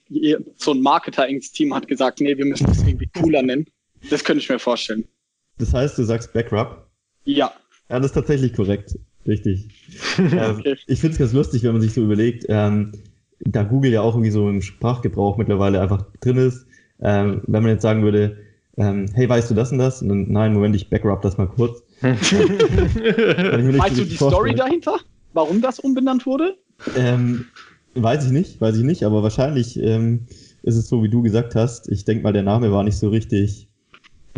[0.56, 3.66] so ein Marketer ins Team, hat gesagt, nee, wir müssen das irgendwie cooler nennen.
[4.10, 5.04] Das könnte ich mir vorstellen.
[5.58, 6.86] Das heißt, du sagst Backrub?
[7.24, 7.52] Ja.
[7.88, 8.98] Ja, das ist tatsächlich korrekt.
[9.26, 9.68] richtig.
[10.18, 10.76] ähm, okay.
[10.86, 12.92] Ich finde es ganz lustig, wenn man sich so überlegt, ähm,
[13.40, 16.66] da Google ja auch irgendwie so im Sprachgebrauch mittlerweile einfach drin ist.
[17.00, 18.36] Ähm, wenn man jetzt sagen würde,
[18.78, 20.02] ähm, hey, weißt du das und das?
[20.02, 21.82] Und dann, nein, Moment, ich backrub das mal kurz.
[22.00, 24.98] weißt du die Story dahinter?
[25.32, 26.56] Warum das umbenannt wurde?
[26.96, 27.46] Ähm,
[27.94, 30.26] weiß ich nicht, weiß ich nicht, aber wahrscheinlich ähm,
[30.62, 31.88] ist es so, wie du gesagt hast.
[31.90, 33.68] Ich denke mal, der Name war nicht so richtig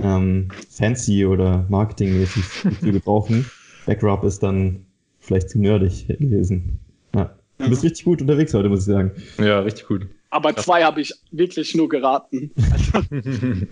[0.02, 2.44] ähm, fancy oder marketingmäßig
[2.80, 3.44] zu gebrauchen.
[3.86, 4.84] Backrub ist dann
[5.18, 6.78] vielleicht zu nerdig gewesen.
[7.14, 7.36] Ja.
[7.59, 9.12] Du bist richtig gut unterwegs heute, muss ich sagen.
[9.38, 10.06] Ja, richtig gut.
[10.31, 10.64] Aber Krass.
[10.64, 12.53] zwei habe ich wirklich nur geraten.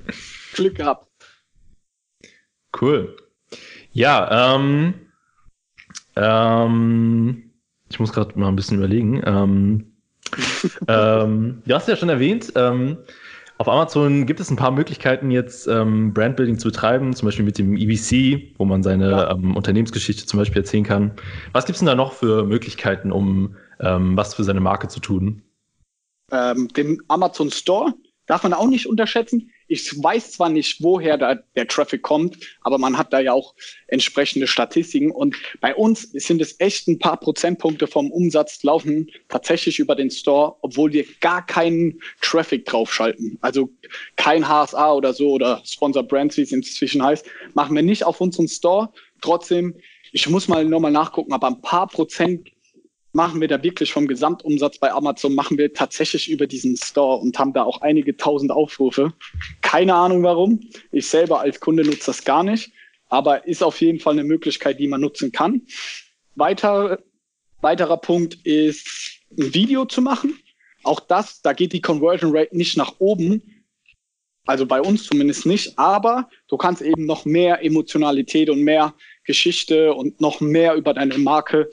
[0.54, 1.06] Glück gehabt.
[2.80, 3.16] Cool.
[3.92, 4.94] Ja, ähm,
[6.16, 7.50] ähm,
[7.90, 9.22] ich muss gerade mal ein bisschen überlegen.
[9.24, 9.92] Ähm,
[10.88, 12.98] ähm, du hast ja schon erwähnt, ähm,
[13.58, 17.56] auf Amazon gibt es ein paar Möglichkeiten, jetzt ähm, Brandbuilding zu betreiben, zum Beispiel mit
[17.58, 19.30] dem EBC, wo man seine ja.
[19.30, 21.12] ähm, Unternehmensgeschichte zum Beispiel erzählen kann.
[21.52, 25.00] Was gibt es denn da noch für Möglichkeiten, um ähm, was für seine Marke zu
[25.00, 25.42] tun?
[26.32, 27.94] Ähm, den Amazon Store
[28.26, 29.52] darf man auch nicht unterschätzen.
[29.68, 33.54] Ich weiß zwar nicht, woher da der Traffic kommt, aber man hat da ja auch
[33.88, 35.10] entsprechende Statistiken.
[35.10, 40.10] Und bei uns sind es echt ein paar Prozentpunkte vom Umsatz laufen tatsächlich über den
[40.10, 43.38] Store, obwohl wir gar keinen Traffic draufschalten.
[43.40, 43.70] Also
[44.16, 48.20] kein HSA oder so oder Sponsor Brands, wie es inzwischen heißt, machen wir nicht auf
[48.20, 48.92] unseren Store.
[49.20, 49.74] Trotzdem,
[50.12, 52.50] ich muss mal nochmal nachgucken, aber ein paar Prozent
[53.16, 57.36] machen wir da wirklich vom Gesamtumsatz bei Amazon, machen wir tatsächlich über diesen Store und
[57.38, 59.14] haben da auch einige tausend Aufrufe.
[59.62, 60.60] Keine Ahnung warum.
[60.92, 62.70] Ich selber als Kunde nutze das gar nicht,
[63.08, 65.62] aber ist auf jeden Fall eine Möglichkeit, die man nutzen kann.
[66.34, 66.98] Weiter,
[67.62, 68.86] weiterer Punkt ist,
[69.30, 70.38] ein Video zu machen.
[70.82, 73.42] Auch das, da geht die Conversion Rate nicht nach oben.
[74.44, 78.94] Also bei uns zumindest nicht, aber du kannst eben noch mehr Emotionalität und mehr
[79.24, 81.68] Geschichte und noch mehr über deine Marke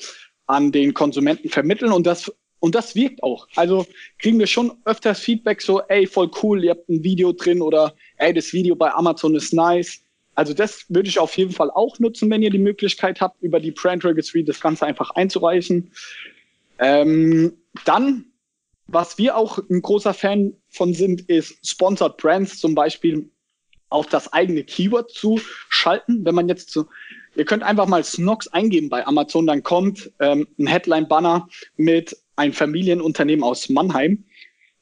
[0.47, 3.47] an den Konsumenten vermitteln und das und das wirkt auch.
[3.57, 3.85] Also
[4.19, 7.93] kriegen wir schon öfters Feedback so, ey, voll cool, ihr habt ein Video drin oder
[8.15, 10.01] ey, das Video bei Amazon ist nice.
[10.35, 13.59] Also das würde ich auf jeden Fall auch nutzen, wenn ihr die Möglichkeit habt, über
[13.59, 15.91] die Brand Registry das Ganze einfach einzureichen.
[16.79, 18.25] Ähm, dann,
[18.87, 23.29] was wir auch ein großer Fan von sind, ist Sponsored Brands zum Beispiel
[23.89, 25.39] auf das eigene Keyword zu
[25.69, 26.25] schalten.
[26.25, 26.85] Wenn man jetzt so
[27.35, 32.53] Ihr könnt einfach mal Snox eingeben bei Amazon, dann kommt ähm, ein Headline-Banner mit ein
[32.53, 34.23] Familienunternehmen aus Mannheim.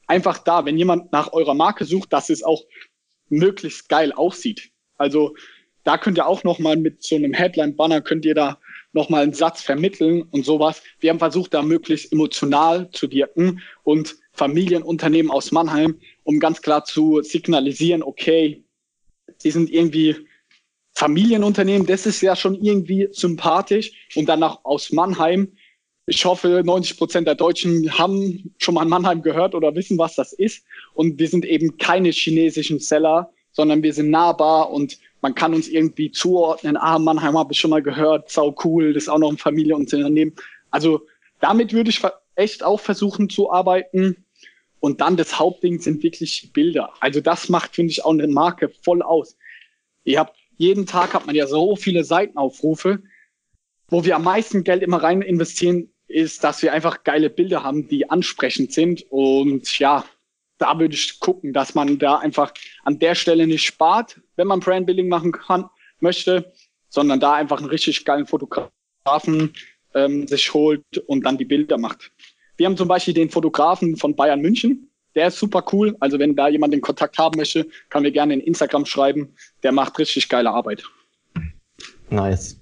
[0.06, 2.64] Einfach da, wenn jemand nach eurer Marke sucht, dass es auch
[3.28, 4.70] möglichst geil aussieht.
[4.96, 5.34] Also
[5.84, 8.58] da könnt ihr auch noch mal mit so einem Headline-Banner könnt ihr da
[8.92, 10.82] noch mal einen Satz vermitteln und sowas.
[11.00, 16.84] Wir haben versucht, da möglichst emotional zu wirken und Familienunternehmen aus Mannheim, um ganz klar
[16.84, 18.64] zu signalisieren, okay,
[19.42, 20.16] die sind irgendwie
[20.94, 23.92] Familienunternehmen, das ist ja schon irgendwie sympathisch.
[24.14, 25.52] Und danach aus Mannheim.
[26.06, 30.32] Ich hoffe, 90 Prozent der Deutschen haben schon mal Mannheim gehört oder wissen, was das
[30.32, 30.64] ist.
[30.94, 35.68] Und wir sind eben keine chinesischen Seller, sondern wir sind nahbar und man kann uns
[35.68, 36.76] irgendwie zuordnen.
[36.76, 40.34] Ah, Mannheim habe ich schon mal gehört, sau cool, das ist auch noch ein Familienunternehmen.
[40.70, 41.06] Also
[41.40, 42.00] damit würde ich
[42.34, 44.24] echt auch versuchen zu arbeiten.
[44.80, 46.92] Und dann das Hauptding sind wirklich Bilder.
[46.98, 49.36] Also das macht, finde ich, auch eine Marke voll aus.
[50.02, 53.02] Ihr habt jeden Tag hat man ja so viele Seitenaufrufe.
[53.88, 57.88] Wo wir am meisten Geld immer rein investieren, ist, dass wir einfach geile Bilder haben,
[57.88, 59.04] die ansprechend sind.
[59.10, 60.04] Und ja,
[60.58, 62.54] da würde ich gucken, dass man da einfach
[62.84, 66.52] an der Stelle nicht spart, wenn man Brandbuilding machen kann, möchte,
[66.88, 69.52] sondern da einfach einen richtig geilen Fotografen
[69.94, 72.12] ähm, sich holt und dann die Bilder macht.
[72.56, 75.96] Wir haben zum Beispiel den Fotografen von Bayern München, der ist super cool.
[76.00, 79.34] Also wenn da jemand den Kontakt haben möchte, kann mir gerne in Instagram schreiben.
[79.62, 80.84] Der macht richtig geile Arbeit.
[82.10, 82.58] Nice.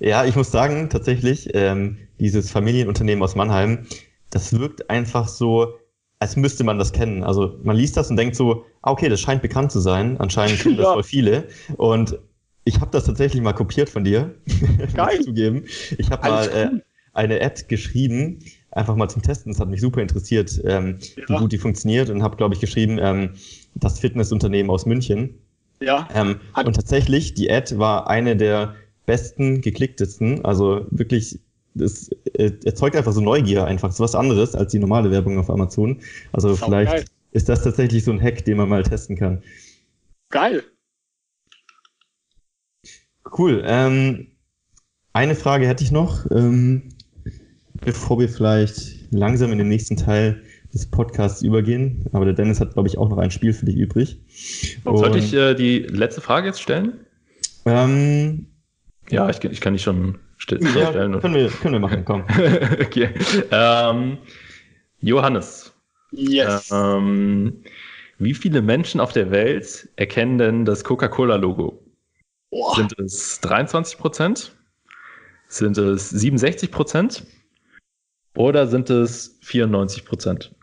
[0.00, 3.86] Ja, ich muss sagen, tatsächlich, ähm, dieses Familienunternehmen aus Mannheim,
[4.30, 5.74] das wirkt einfach so,
[6.18, 7.24] als müsste man das kennen.
[7.24, 10.18] Also man liest das und denkt so, ah, okay, das scheint bekannt zu sein.
[10.18, 10.92] Anscheinend kennen das ja.
[10.92, 11.48] voll viele.
[11.76, 12.18] Und
[12.64, 14.34] ich habe das tatsächlich mal kopiert von dir.
[14.94, 15.20] Geil.
[15.20, 15.64] zugeben.
[15.98, 16.68] Ich habe mal äh,
[17.12, 18.40] eine Ad geschrieben,
[18.72, 19.52] einfach mal zum Testen.
[19.52, 21.28] Das hat mich super interessiert, ähm, ja.
[21.28, 23.30] wie gut die funktioniert und habe, glaube ich, geschrieben, ähm,
[23.74, 25.34] das Fitnessunternehmen aus München.
[25.80, 26.08] Ja.
[26.14, 28.74] Ähm, und tatsächlich, die Ad war eine der
[29.06, 30.44] besten, geklicktesten.
[30.44, 31.38] Also wirklich,
[31.78, 33.88] es äh, erzeugt einfach so Neugier einfach.
[33.88, 36.00] Das ist was anderes als die normale Werbung auf Amazon.
[36.32, 37.04] Also vielleicht geil.
[37.32, 39.42] ist das tatsächlich so ein Hack, den man mal testen kann.
[40.30, 40.62] Geil.
[43.36, 43.62] Cool.
[43.64, 44.28] Ähm,
[45.12, 46.30] eine Frage hätte ich noch.
[46.30, 46.90] Ähm,
[47.80, 52.04] bevor wir vielleicht langsam in den nächsten Teil des Podcasts übergehen.
[52.12, 54.20] Aber der Dennis hat, glaube ich, auch noch ein Spiel für dich übrig.
[54.84, 57.00] Und Sollte ich äh, die letzte Frage jetzt stellen?
[57.66, 58.46] Ähm,
[59.10, 62.22] ja, ich, ich, kann die schon Stell, ja, können, wir, können wir machen, komm.
[62.80, 63.10] okay.
[63.50, 64.18] Ähm,
[65.00, 65.74] Johannes.
[66.12, 66.70] Yes.
[66.72, 67.62] Ähm,
[68.18, 71.82] wie viele Menschen auf der Welt erkennen denn das Coca-Cola-Logo?
[72.74, 74.56] Sind es 23 Prozent?
[75.48, 77.24] Sind es 67 Prozent?
[78.34, 80.54] Oder sind es 94 Prozent?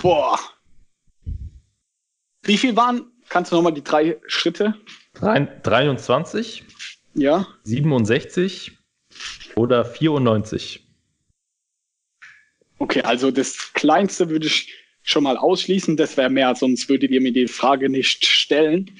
[0.00, 0.38] Boah.
[2.42, 3.10] Wie viel waren?
[3.28, 4.74] Kannst du nochmal die drei Schritte?
[5.14, 6.64] 23,
[7.14, 7.46] ja.
[7.64, 8.78] 67
[9.56, 10.86] oder 94.
[12.78, 15.96] Okay, also das kleinste würde ich schon mal ausschließen.
[15.96, 18.90] Das wäre mehr, sonst würdet ihr mir die Frage nicht stellen.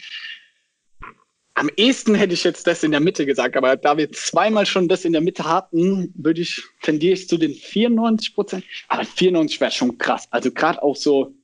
[1.57, 4.89] Am ehesten hätte ich jetzt das in der Mitte gesagt, aber da wir zweimal schon
[4.89, 8.65] das in der Mitte hatten, würde ich, tendiere ich zu den 94 Prozent.
[8.89, 10.29] Aber 94 wäre schon krass.
[10.31, 11.35] Also gerade auch so,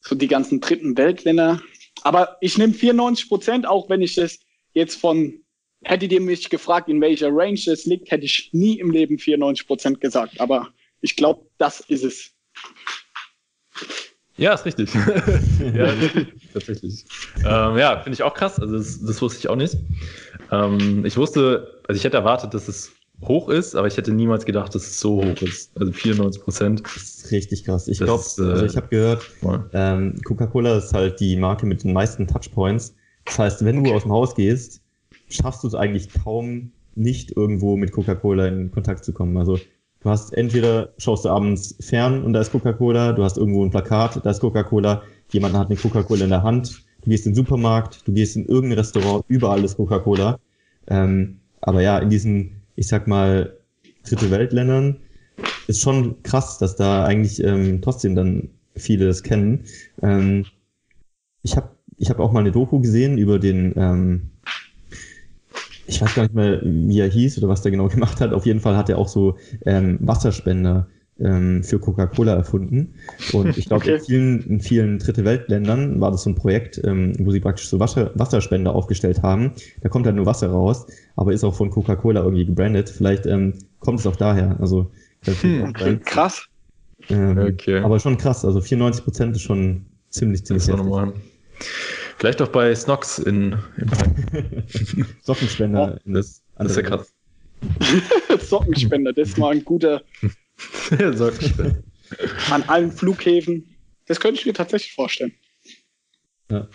[0.00, 1.60] so die ganzen dritten Weltländer.
[2.02, 4.38] Aber ich nehme 94 Prozent, auch wenn ich das
[4.74, 5.40] jetzt von,
[5.82, 9.66] hättet ihr mich gefragt, in welcher Range das liegt, hätte ich nie im Leben 94
[9.66, 10.40] Prozent gesagt.
[10.40, 10.68] Aber
[11.00, 12.30] ich glaube, das ist es.
[14.38, 14.94] Ja, ist richtig.
[15.74, 15.92] ja,
[16.54, 17.04] tatsächlich.
[17.44, 18.58] Ähm, ja, finde ich auch krass.
[18.58, 19.76] Also das, das wusste ich auch nicht.
[20.52, 22.92] Ähm, ich wusste, also ich hätte erwartet, dass es
[23.26, 25.76] hoch ist, aber ich hätte niemals gedacht, dass es so hoch ist.
[25.78, 26.82] Also 94 Prozent.
[26.84, 27.88] Das ist richtig krass.
[27.88, 29.26] Ich glaube, äh, also ich habe gehört,
[29.72, 32.94] ähm, Coca-Cola ist halt die Marke mit den meisten Touchpoints.
[33.24, 34.82] Das heißt, wenn du aus dem Haus gehst,
[35.28, 39.36] schaffst du es eigentlich kaum nicht irgendwo mit Coca-Cola in Kontakt zu kommen.
[39.36, 39.60] Also
[40.08, 43.70] Du hast entweder schaust du abends fern und da ist Coca-Cola, du hast irgendwo ein
[43.70, 45.02] Plakat, da ist Coca-Cola,
[45.32, 48.46] jemand hat eine Coca-Cola in der Hand, du gehst in den Supermarkt, du gehst in
[48.46, 50.38] irgendein Restaurant, überall ist Coca-Cola.
[50.86, 53.58] Ähm, aber ja, in diesen, ich sag mal,
[54.02, 54.96] Dritte Weltländern
[55.66, 59.64] ist schon krass, dass da eigentlich ähm, trotzdem dann viele das kennen.
[60.00, 60.46] Ähm,
[61.42, 64.30] ich habe ich hab auch mal eine Doku gesehen über den ähm,
[65.88, 68.32] ich weiß gar nicht mehr, wie er hieß oder was der genau gemacht hat.
[68.32, 70.86] Auf jeden Fall hat er auch so ähm, Wasserspender
[71.18, 72.94] ähm, für Coca-Cola erfunden.
[73.32, 73.94] Und ich glaube, okay.
[73.94, 77.68] in vielen, in vielen Dritte Weltländern war das so ein Projekt, ähm, wo sie praktisch
[77.68, 79.52] so Wasser, Wasserspender aufgestellt haben.
[79.80, 80.86] Da kommt halt nur Wasser raus,
[81.16, 82.90] aber ist auch von Coca-Cola irgendwie gebrandet.
[82.90, 84.56] Vielleicht ähm, kommt es auch daher.
[84.60, 84.90] Also
[85.24, 86.46] hm, okay, krass.
[87.08, 87.78] Ähm, okay.
[87.78, 88.44] Aber schon krass.
[88.44, 90.86] Also 94 Prozent ist schon ziemlich, ziemlich heftig.
[92.18, 93.56] Vielleicht auch bei Snox in,
[95.22, 96.00] Sockenspender.
[96.04, 97.14] Oh, das, das ist ja krass.
[98.40, 100.02] Sockenspender, das ist mal ein guter
[101.14, 101.82] Sockenspender.
[102.50, 103.76] An allen Flughäfen.
[104.06, 105.32] Das könnte ich mir tatsächlich vorstellen.
[106.50, 106.68] Ja.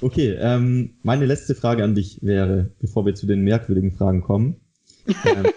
[0.00, 4.60] Okay, ähm, meine letzte Frage an dich wäre, bevor wir zu den merkwürdigen Fragen kommen,
[5.24, 5.50] ähm,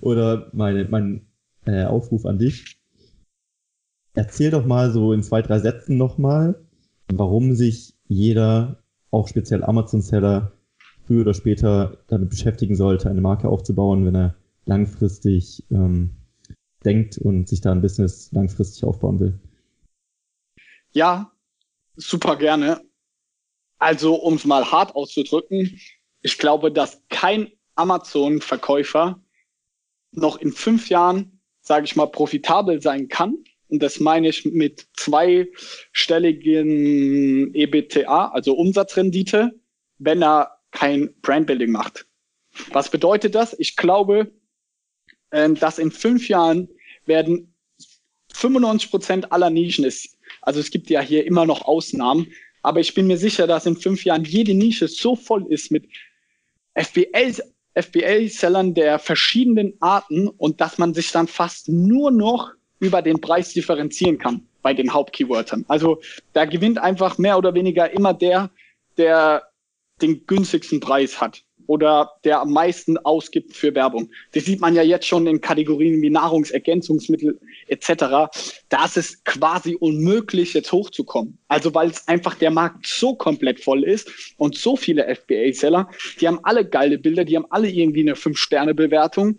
[0.00, 1.26] oder meine, mein
[1.66, 2.78] äh, Aufruf an dich.
[4.14, 6.66] Erzähl doch mal so in zwei, drei Sätzen nochmal,
[7.12, 10.52] warum sich jeder, auch speziell Amazon-Seller,
[11.06, 14.34] früher oder später damit beschäftigen sollte, eine Marke aufzubauen, wenn er
[14.66, 16.10] langfristig ähm,
[16.84, 19.38] denkt und sich da ein Business langfristig aufbauen will.
[20.92, 21.32] Ja,
[21.96, 22.82] super gerne.
[23.78, 25.80] Also, um es mal hart auszudrücken,
[26.20, 29.20] ich glaube, dass kein Amazon-Verkäufer
[30.12, 34.86] noch in fünf Jahren, sage ich mal, profitabel sein kann, und das meine ich mit
[34.96, 39.52] zweistelligen EBTA, also Umsatzrendite,
[39.98, 42.06] wenn er kein Brandbuilding macht.
[42.72, 43.58] Was bedeutet das?
[43.58, 44.32] Ich glaube,
[45.30, 46.68] ähm, dass in fünf Jahren
[47.04, 47.54] werden
[48.32, 50.16] 95 Prozent aller Nischen ist.
[50.42, 53.76] Also es gibt ja hier immer noch Ausnahmen, aber ich bin mir sicher, dass in
[53.76, 55.86] fünf Jahren jede Nische so voll ist mit
[56.74, 57.42] FBA,
[57.74, 63.52] FBA-Sellern der verschiedenen Arten und dass man sich dann fast nur noch über den Preis
[63.52, 65.64] differenzieren kann bei den Hauptkeywörtern.
[65.68, 66.00] Also
[66.32, 68.50] da gewinnt einfach mehr oder weniger immer der,
[68.96, 69.44] der
[70.00, 74.10] den günstigsten Preis hat oder der am meisten ausgibt für Werbung.
[74.32, 78.32] Das sieht man ja jetzt schon in Kategorien wie Nahrungsergänzungsmittel etc.
[78.70, 81.38] Da ist es quasi unmöglich, jetzt hochzukommen.
[81.46, 86.26] Also weil es einfach der Markt so komplett voll ist und so viele FBA-Seller, die
[86.26, 89.38] haben alle geile Bilder, die haben alle irgendwie eine Fünf-Sterne-Bewertung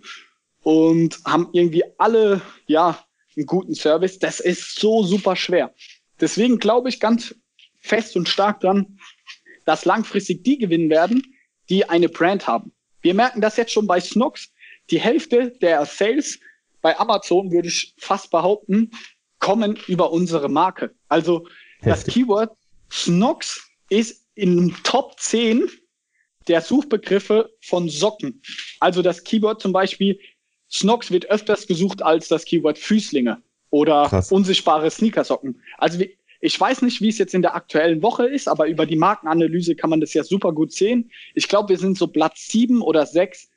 [0.61, 2.99] und haben irgendwie alle, ja,
[3.39, 4.19] einen guten Service.
[4.19, 5.73] Das ist so super schwer.
[6.19, 7.35] Deswegen glaube ich ganz
[7.79, 8.99] fest und stark dran,
[9.65, 11.23] dass langfristig die gewinnen werden,
[11.69, 12.73] die eine Brand haben.
[13.01, 14.51] Wir merken das jetzt schon bei Snox.
[14.89, 16.39] Die Hälfte der Sales
[16.81, 18.91] bei Amazon, würde ich fast behaupten,
[19.39, 20.93] kommen über unsere Marke.
[21.07, 21.47] Also
[21.79, 21.85] Heftig.
[21.85, 22.51] das Keyword
[22.91, 25.69] Snox ist in Top 10
[26.47, 28.41] der Suchbegriffe von Socken.
[28.79, 30.19] Also das Keyword zum Beispiel
[30.71, 33.41] Snox wird öfters gesucht als das Keyword Füßlinge
[33.71, 34.31] oder Krass.
[34.31, 35.61] unsichtbare Sneakersocken.
[35.77, 36.09] Also wir,
[36.41, 39.75] Ich weiß nicht, wie es jetzt in der aktuellen Woche ist, aber über die Markenanalyse
[39.75, 41.11] kann man das ja super gut sehen.
[41.35, 43.49] Ich glaube, wir sind so Platz sieben oder sechs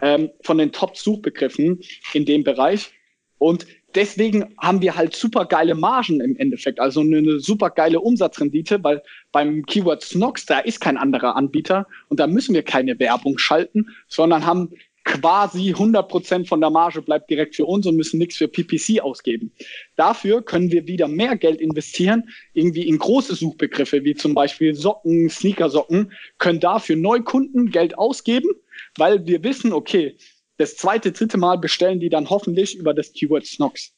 [0.00, 1.80] ähm, von den Top-Suchbegriffen
[2.14, 2.92] in dem Bereich.
[3.38, 8.00] Und deswegen haben wir halt super geile Margen im Endeffekt, also eine, eine super geile
[8.00, 9.02] Umsatzrendite, weil
[9.32, 13.88] beim Keyword Snox, da ist kein anderer Anbieter und da müssen wir keine Werbung schalten,
[14.08, 14.70] sondern haben
[15.04, 19.00] quasi 100 Prozent von der Marge bleibt direkt für uns und müssen nichts für PPC
[19.00, 19.52] ausgeben.
[19.96, 25.30] Dafür können wir wieder mehr Geld investieren, irgendwie in große Suchbegriffe, wie zum Beispiel Socken,
[25.30, 28.50] Sneakersocken, können dafür Neukunden Geld ausgeben,
[28.96, 30.16] weil wir wissen, okay,
[30.58, 33.92] das zweite, dritte Mal bestellen die dann hoffentlich über das Keyword Snox.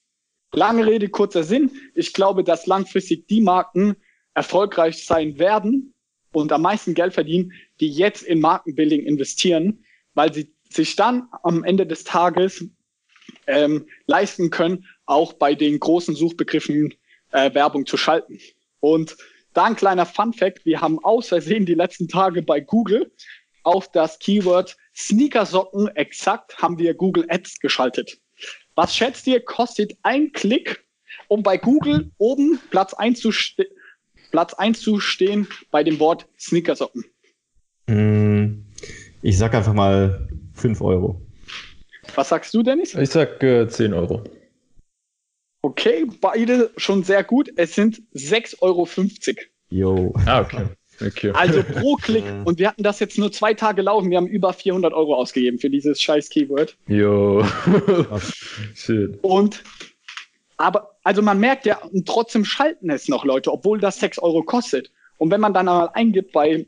[0.55, 1.72] Lange Rede, kurzer Sinn.
[1.94, 3.96] Ich glaube, dass langfristig die Marken
[4.34, 5.94] erfolgreich sein werden
[6.32, 9.84] und am meisten Geld verdienen, die jetzt in Markenbuilding investieren,
[10.14, 12.64] weil sie sich dann am Ende des Tages
[13.47, 16.95] ähm, leisten können, auch bei den großen Suchbegriffen
[17.33, 18.39] äh, Werbung zu schalten.
[18.81, 19.16] Und
[19.55, 23.12] da ein kleiner Fun Fact, wir haben aus Versehen die letzten Tage bei Google
[23.64, 28.18] auf das Keyword Sneakersocken exakt haben wir Google Ads geschaltet.
[28.75, 30.85] Was schätzt ihr, kostet ein Klick,
[31.29, 33.31] um bei Google oben Platz 1 zu,
[34.31, 37.05] Platz 1 zu stehen bei dem Wort Sneakersocken?
[37.89, 38.64] Hm,
[39.20, 41.20] ich sag einfach mal 5 Euro.
[42.14, 42.94] Was sagst du, Dennis?
[42.94, 44.24] Ich sag äh, 10 Euro.
[45.62, 47.50] Okay, beide schon sehr gut.
[47.57, 48.88] Es sind 6,50 Euro.
[49.70, 50.12] Jo.
[50.26, 50.64] Ah, okay.
[51.00, 51.30] okay.
[51.34, 52.24] Also pro Klick.
[52.44, 54.11] Und wir hatten das jetzt nur zwei Tage laufen.
[54.11, 56.76] Wir haben über 400 Euro ausgegeben für dieses scheiß Keyword.
[56.88, 57.46] Jo.
[58.74, 59.18] Schön.
[59.22, 59.62] Und
[60.57, 64.42] aber, also man merkt ja, und trotzdem schalten es noch Leute, obwohl das 6 Euro
[64.42, 64.90] kostet.
[65.18, 66.66] Und wenn man dann mal eingibt bei,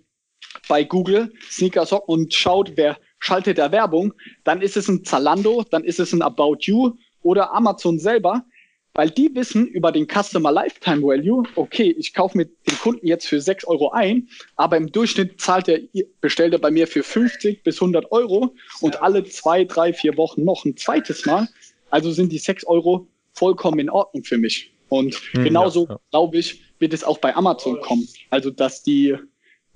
[0.69, 4.13] bei Google Sneakers und schaut, wer schaltet der Werbung,
[4.45, 8.45] dann ist es ein Zalando, dann ist es ein About You oder Amazon selber,
[8.93, 13.27] weil die wissen über den Customer Lifetime Value, okay, ich kaufe mir den Kunden jetzt
[13.27, 15.81] für 6 Euro ein, aber im Durchschnitt zahlt er,
[16.21, 20.45] bestellt er bei mir für 50 bis 100 Euro und alle zwei, drei, vier Wochen
[20.45, 21.49] noch ein zweites Mal.
[21.91, 24.73] Also sind die 6 Euro vollkommen in Ordnung für mich.
[24.91, 26.01] Und hm, genauso, ja, ja.
[26.11, 28.07] glaube ich, wird es auch bei Amazon kommen.
[28.31, 29.17] Also, dass die,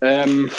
[0.01, 0.51] ähm,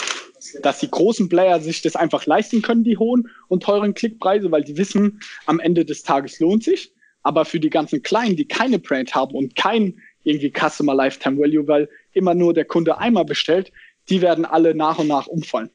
[0.62, 4.64] dass die großen Player sich das einfach leisten können, die hohen und teuren Klickpreise, weil
[4.64, 6.92] die wissen, am Ende des Tages lohnt sich.
[7.22, 11.66] Aber für die ganzen Kleinen, die keine Brand haben und kein irgendwie Customer Lifetime Value,
[11.68, 13.72] weil immer nur der Kunde einmal bestellt,
[14.08, 15.70] die werden alle nach und nach umfallen.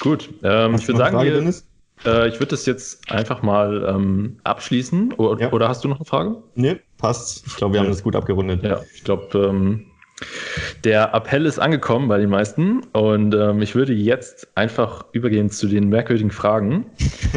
[0.00, 1.54] Gut, ähm, ich würde sagen, wir,
[2.04, 5.14] äh, ich würde das jetzt einfach mal ähm, abschließen.
[5.14, 5.52] Oder, ja.
[5.52, 6.42] oder, hast du noch eine Frage?
[6.54, 7.46] Nee, passt.
[7.46, 8.62] Ich glaube, wir haben das gut abgerundet.
[8.62, 9.86] Ja, ich glaube, ähm,
[10.84, 15.66] der Appell ist angekommen bei den meisten und ähm, ich würde jetzt einfach übergehen zu
[15.66, 16.86] den merkwürdigen Fragen.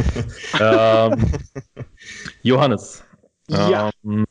[0.59, 1.31] ähm,
[2.41, 3.03] Johannes,
[3.49, 3.89] ja.
[4.03, 4.25] Ähm,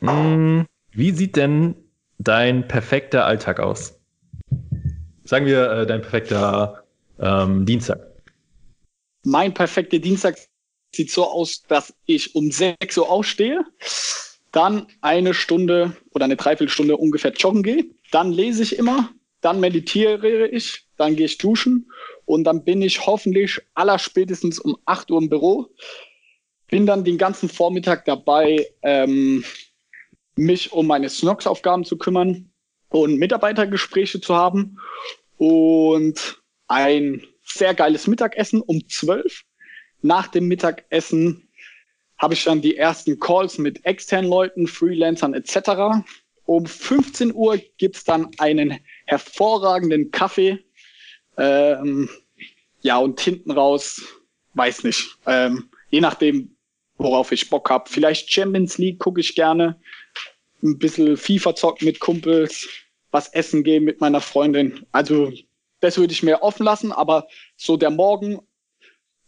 [0.00, 1.76] mh, hm, wie sieht denn
[2.18, 3.98] dein perfekter Alltag aus?
[5.24, 6.84] Sagen wir äh, dein perfekter
[7.18, 8.00] ähm, Dienstag.
[9.24, 10.36] Mein perfekter Dienstag
[10.94, 13.64] sieht so aus, dass ich um 6 Uhr aufstehe
[14.56, 17.84] dann eine Stunde oder eine Dreiviertelstunde ungefähr joggen gehe.
[18.10, 19.10] Dann lese ich immer,
[19.42, 21.92] dann meditiere ich, dann gehe ich duschen
[22.24, 25.66] und dann bin ich hoffentlich allerspätestens um 8 Uhr im Büro.
[26.68, 29.44] Bin dann den ganzen Vormittag dabei, ähm,
[30.36, 32.50] mich um meine Snox-Aufgaben zu kümmern
[32.88, 34.78] und Mitarbeitergespräche zu haben
[35.36, 39.42] und ein sehr geiles Mittagessen um 12.
[40.00, 41.45] Nach dem Mittagessen
[42.18, 46.02] habe ich dann die ersten Calls mit externen Leuten, Freelancern etc.
[46.46, 50.58] Um 15 Uhr gibt's dann einen hervorragenden Kaffee.
[51.36, 52.08] Ähm,
[52.80, 54.02] ja, und hinten raus,
[54.54, 56.56] weiß nicht, ähm, je nachdem,
[56.98, 57.90] worauf ich Bock habe.
[57.90, 59.78] Vielleicht Champions League gucke ich gerne.
[60.62, 62.66] Ein bisschen FIFA zocken mit Kumpels,
[63.10, 64.86] was essen gehen mit meiner Freundin.
[64.92, 65.30] Also
[65.80, 68.40] das würde ich mir offen lassen, aber so der Morgen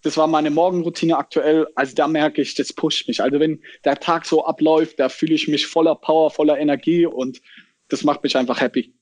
[0.03, 1.67] das war meine Morgenroutine aktuell.
[1.75, 3.23] Also da merke ich, das pusht mich.
[3.23, 7.41] Also wenn der Tag so abläuft, da fühle ich mich voller Power, voller Energie und
[7.89, 8.95] das macht mich einfach happy.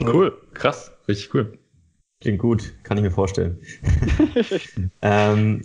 [0.00, 1.58] Cool, krass, richtig cool.
[2.20, 3.60] Klingt gut, kann ich mir vorstellen.
[5.02, 5.62] ähm,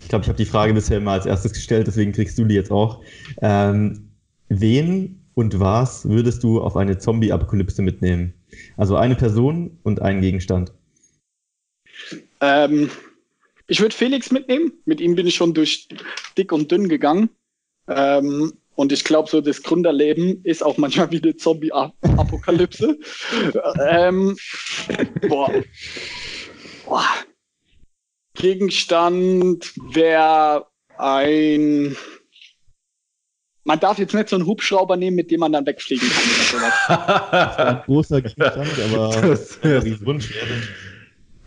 [0.00, 2.54] ich glaube, ich habe die Frage bisher mal als erstes gestellt, deswegen kriegst du die
[2.54, 3.02] jetzt auch.
[3.42, 4.10] Ähm,
[4.48, 8.34] wen und was würdest du auf eine Zombie-Apokalypse mitnehmen?
[8.76, 10.72] Also eine Person und einen Gegenstand.
[12.40, 12.90] Ähm,
[13.68, 14.72] ich würde Felix mitnehmen.
[14.86, 15.88] Mit ihm bin ich schon durch
[16.36, 17.30] dick und dünn gegangen.
[17.86, 22.98] Ähm, und ich glaube, so das Gründerleben ist auch manchmal wie eine Zombie-Apokalypse.
[23.88, 24.36] ähm,
[25.28, 25.52] boah.
[26.86, 27.04] boah.
[28.34, 30.66] Gegenstand wäre
[30.96, 31.96] ein.
[33.64, 36.60] Man darf jetzt nicht so einen Hubschrauber nehmen, mit dem man dann wegfliegen kann.
[36.60, 37.58] Oder sowas.
[37.58, 40.32] ein großer Gegenstand, aber das ist Wunsch.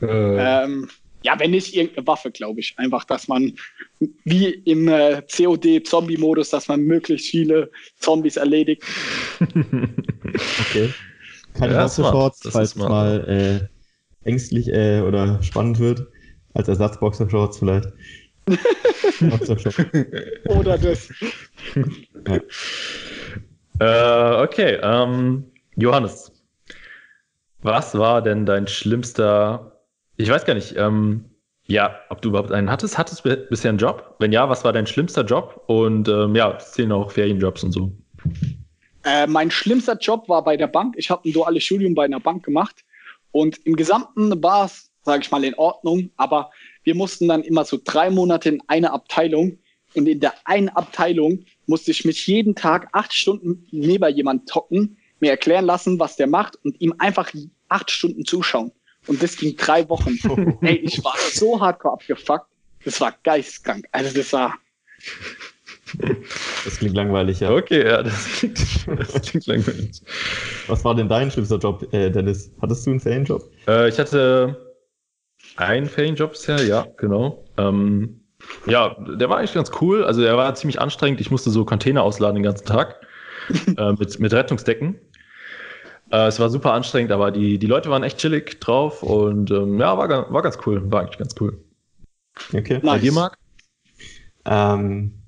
[0.04, 0.90] Ähm,
[1.24, 2.74] ja, wenn nicht irgendeine Waffe, glaube ich.
[2.78, 3.54] Einfach, dass man
[4.24, 7.70] wie im äh, COD-Zombie-Modus, dass man möglichst viele
[8.00, 8.84] Zombies erledigt.
[9.40, 10.94] okay.
[11.54, 13.70] Keine ja, Boxershorts, falls es mal
[14.26, 16.08] äh, ängstlich äh, oder spannend wird.
[16.54, 17.88] Als Ersatz Boxershorts vielleicht.
[20.48, 21.10] oder das.
[22.28, 22.40] Ja.
[23.80, 25.46] Äh, okay, ähm,
[25.76, 26.32] Johannes.
[27.62, 29.81] Was war denn dein schlimmster
[30.22, 31.26] ich weiß gar nicht, ähm,
[31.66, 32.98] ja, ob du überhaupt einen hattest.
[32.98, 34.16] Hattest du bisher einen Job?
[34.20, 35.64] Wenn ja, was war dein schlimmster Job?
[35.68, 37.92] Und ähm, ja, zählen auch Ferienjobs und so.
[39.04, 40.96] Äh, mein schlimmster Job war bei der Bank.
[40.98, 42.84] Ich habe ein duales Studium bei einer Bank gemacht.
[43.32, 46.12] Und im Gesamten war es, sage ich mal, in Ordnung.
[46.18, 46.52] Aber
[46.84, 49.58] wir mussten dann immer so drei Monate in eine Abteilung.
[49.96, 54.98] Und in der einen Abteilung musste ich mich jeden Tag acht Stunden neben jemand tocken,
[55.20, 57.32] mir erklären lassen, was der macht und ihm einfach
[57.70, 58.72] acht Stunden zuschauen.
[59.08, 60.18] Und das ging drei Wochen.
[60.62, 62.48] Ey, ich war so hardcore abgefuckt.
[62.86, 63.86] Das war geistkrank.
[63.92, 64.56] Also das war.
[66.64, 67.52] Das klingt langweilig, ja.
[67.52, 70.02] Okay, ja, das klingt, das klingt langweilig.
[70.68, 72.52] Was war denn dein schlimmster Job, äh, Dennis?
[72.62, 73.44] Hattest du einen Ferienjob?
[73.68, 74.74] Äh, ich hatte
[75.58, 77.44] einen Ferienjob bisher, ja, genau.
[77.58, 78.22] Ähm,
[78.66, 80.04] ja, der war eigentlich ganz cool.
[80.04, 81.22] Also der war ziemlich anstrengend.
[81.22, 83.02] Ich musste so Container ausladen den ganzen Tag
[83.78, 85.00] äh, mit, mit Rettungsdecken.
[86.12, 89.80] Äh, es war super anstrengend, aber die, die Leute waren echt chillig drauf und ähm,
[89.80, 90.92] ja, war, war ganz cool.
[90.92, 91.64] War eigentlich ganz cool.
[92.54, 92.76] Okay.
[92.76, 92.84] Nice.
[92.84, 93.38] Bei dir, Marc?
[94.46, 95.24] Ähm,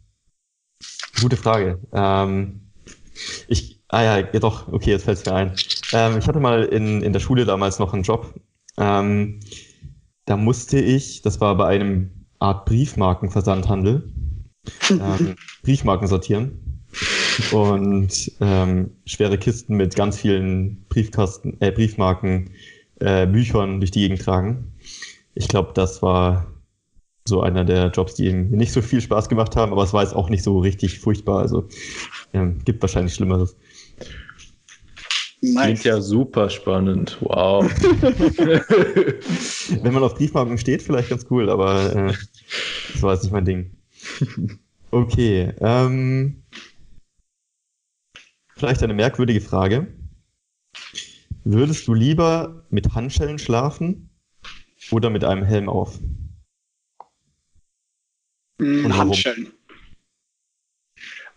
[1.21, 1.79] gute Frage.
[1.93, 2.61] Ähm,
[3.47, 5.55] ich, ah ja, ja, doch, okay, jetzt fällt es mir ein.
[5.93, 8.34] Ähm, ich hatte mal in, in der Schule damals noch einen Job.
[8.77, 9.39] Ähm,
[10.25, 14.11] da musste ich, das war bei einem Art Briefmarkenversandhandel,
[14.89, 16.62] ähm, Briefmarken sortieren
[17.51, 22.49] und ähm, schwere Kisten mit ganz vielen Briefkasten, äh, Briefmarken,
[22.99, 24.73] äh, Büchern durch die Gegend tragen.
[25.36, 26.47] Ich glaube, das war
[27.25, 30.03] so einer der Jobs, die mir nicht so viel Spaß gemacht haben, aber es war
[30.03, 31.39] jetzt auch nicht so richtig furchtbar.
[31.39, 31.67] Also
[32.34, 33.55] ähm, gibt wahrscheinlich Schlimmeres.
[35.41, 35.63] Nice.
[35.63, 37.17] Klingt ja super spannend.
[37.19, 37.65] Wow.
[39.81, 42.13] Wenn man auf Briefmarken steht, vielleicht ganz cool, aber äh,
[42.93, 43.71] das war jetzt nicht mein Ding.
[44.91, 45.51] Okay.
[45.59, 46.43] Ähm,
[48.64, 49.93] Vielleicht eine merkwürdige Frage.
[51.43, 54.09] Würdest du lieber mit Handschellen schlafen
[54.89, 55.99] oder mit einem Helm auf?
[58.59, 59.51] Mm, Handschellen.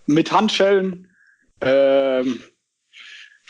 [0.07, 1.11] Mit Handschellen.
[1.63, 2.45] Ähm,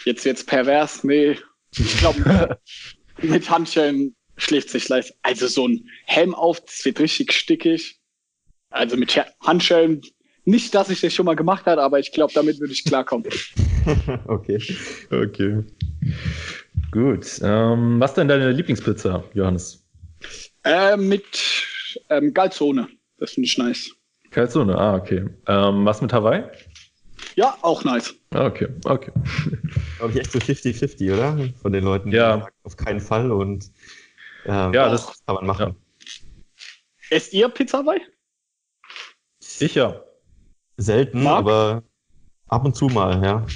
[0.06, 1.38] jetzt jetzt pervers, nee.
[1.72, 2.58] Ich glaube,
[3.20, 5.14] mit Handschellen schläft sich leicht.
[5.20, 8.00] Also so ein Helm auf, das wird richtig stickig.
[8.70, 10.00] Also mit Handschellen
[10.46, 13.28] nicht, dass ich das schon mal gemacht habe, aber ich glaube, damit würde ich klarkommen.
[14.26, 14.58] okay.
[15.10, 15.64] Okay.
[16.92, 17.40] Gut.
[17.42, 19.84] Ähm, was denn deine Lieblingspizza, Johannes?
[20.64, 21.66] Äh, mit
[22.08, 22.88] ähm, Galzone.
[23.18, 23.90] Das finde ich nice.
[24.30, 25.26] Galzone, ah, okay.
[25.46, 26.44] Ähm, was mit Hawaii?
[27.34, 28.14] Ja, auch nice.
[28.30, 29.10] Ah, okay, okay.
[29.98, 31.38] Glaube ich echt so 50-50, oder?
[31.60, 32.38] Von den Leuten, die ja.
[32.38, 33.70] sagen, auf keinen Fall und
[34.46, 35.74] ähm, ja, das kann man machen.
[36.00, 37.16] Ja.
[37.16, 38.00] Esst ihr Pizza Hawaii?
[39.58, 40.05] Ich ja.
[40.76, 41.38] Selten, Mark?
[41.38, 41.82] aber
[42.48, 43.46] ab und zu mal, ja.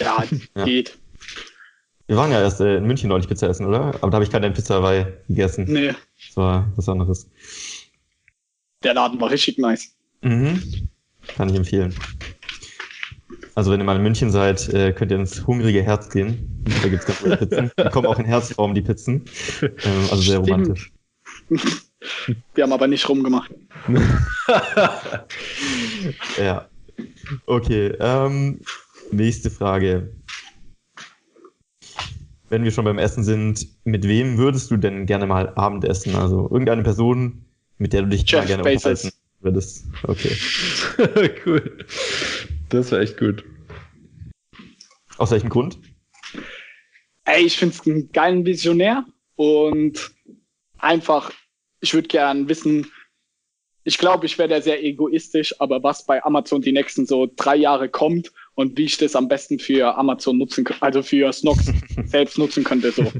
[0.00, 0.24] Ja,
[0.56, 0.64] ja.
[0.64, 0.98] geht.
[2.06, 3.94] Wir waren ja erst äh, in München neulich Pizza essen, oder?
[4.00, 5.64] Aber da habe ich keine Pizza Hawaii gegessen.
[5.68, 5.94] Nee.
[6.26, 7.28] Das war was anderes.
[8.82, 9.94] Der Laden war richtig nice.
[10.22, 10.88] Mhm.
[11.36, 11.94] Kann ich empfehlen.
[13.54, 16.64] Also wenn ihr mal in München seid, äh, könnt ihr ins hungrige Herz gehen.
[16.82, 17.70] Da gibt es ganz gute Pizzen.
[17.78, 19.24] Die kommen auch in Herzform, die Pizzen.
[19.62, 19.70] Ähm,
[20.10, 20.92] also sehr romantisch.
[22.54, 23.50] Wir haben aber nicht rumgemacht.
[26.38, 26.68] ja.
[27.46, 27.94] Okay.
[28.00, 28.60] Ähm,
[29.10, 30.12] nächste Frage.
[32.48, 36.14] wenn wir schon beim Essen sind, mit wem würdest du denn gerne mal Abendessen?
[36.14, 37.46] Also irgendeine Person,
[37.78, 39.04] mit der du dich Jeff gerne Bezos.
[39.04, 39.86] unterhalten würdest.
[40.02, 40.36] Okay.
[41.46, 41.78] cool.
[42.68, 43.44] Das war echt gut.
[45.18, 45.78] Aus welchem Grund?
[47.24, 49.04] Ey, ich finde es einen geilen Visionär
[49.36, 50.12] und
[50.78, 51.30] einfach,
[51.82, 52.90] ich würde gern wissen,
[53.84, 57.56] ich glaube, ich wäre da sehr egoistisch, aber was bei Amazon die nächsten so drei
[57.56, 61.72] Jahre kommt und wie ich das am besten für Amazon nutzen, kö- also für Snox
[62.06, 63.12] selbst nutzen könnte, so.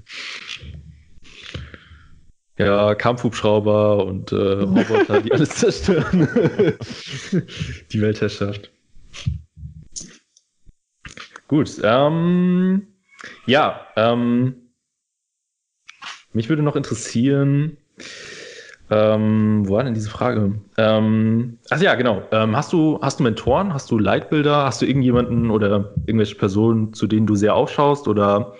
[2.56, 6.28] Ja, Kampfhubschrauber und äh, Roboter, die alles zerstören.
[7.92, 8.70] die Weltherrschaft.
[11.48, 12.86] Gut, ähm,
[13.46, 14.70] ja, ähm,
[16.32, 17.78] mich würde noch interessieren,
[18.93, 20.61] ähm, wo war denn diese Frage?
[20.76, 22.22] Ähm, ach ja, genau.
[22.30, 23.72] Ähm, hast du, hast du Mentoren?
[23.72, 24.66] Hast du Leitbilder?
[24.66, 28.55] Hast du irgendjemanden oder irgendwelche Personen, zu denen du sehr aufschaust oder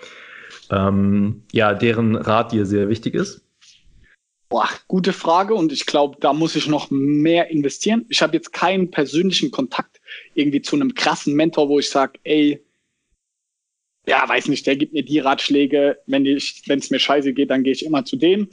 [0.71, 3.41] ähm, ja, deren Rat dir sehr wichtig ist?
[4.49, 8.05] Boah, gute Frage und ich glaube, da muss ich noch mehr investieren.
[8.09, 10.01] Ich habe jetzt keinen persönlichen Kontakt
[10.33, 12.63] irgendwie zu einem krassen Mentor, wo ich sage, ey,
[14.07, 17.73] ja, weiß nicht, der gibt mir die Ratschläge, wenn es mir scheiße geht, dann gehe
[17.73, 18.49] ich immer zu dem.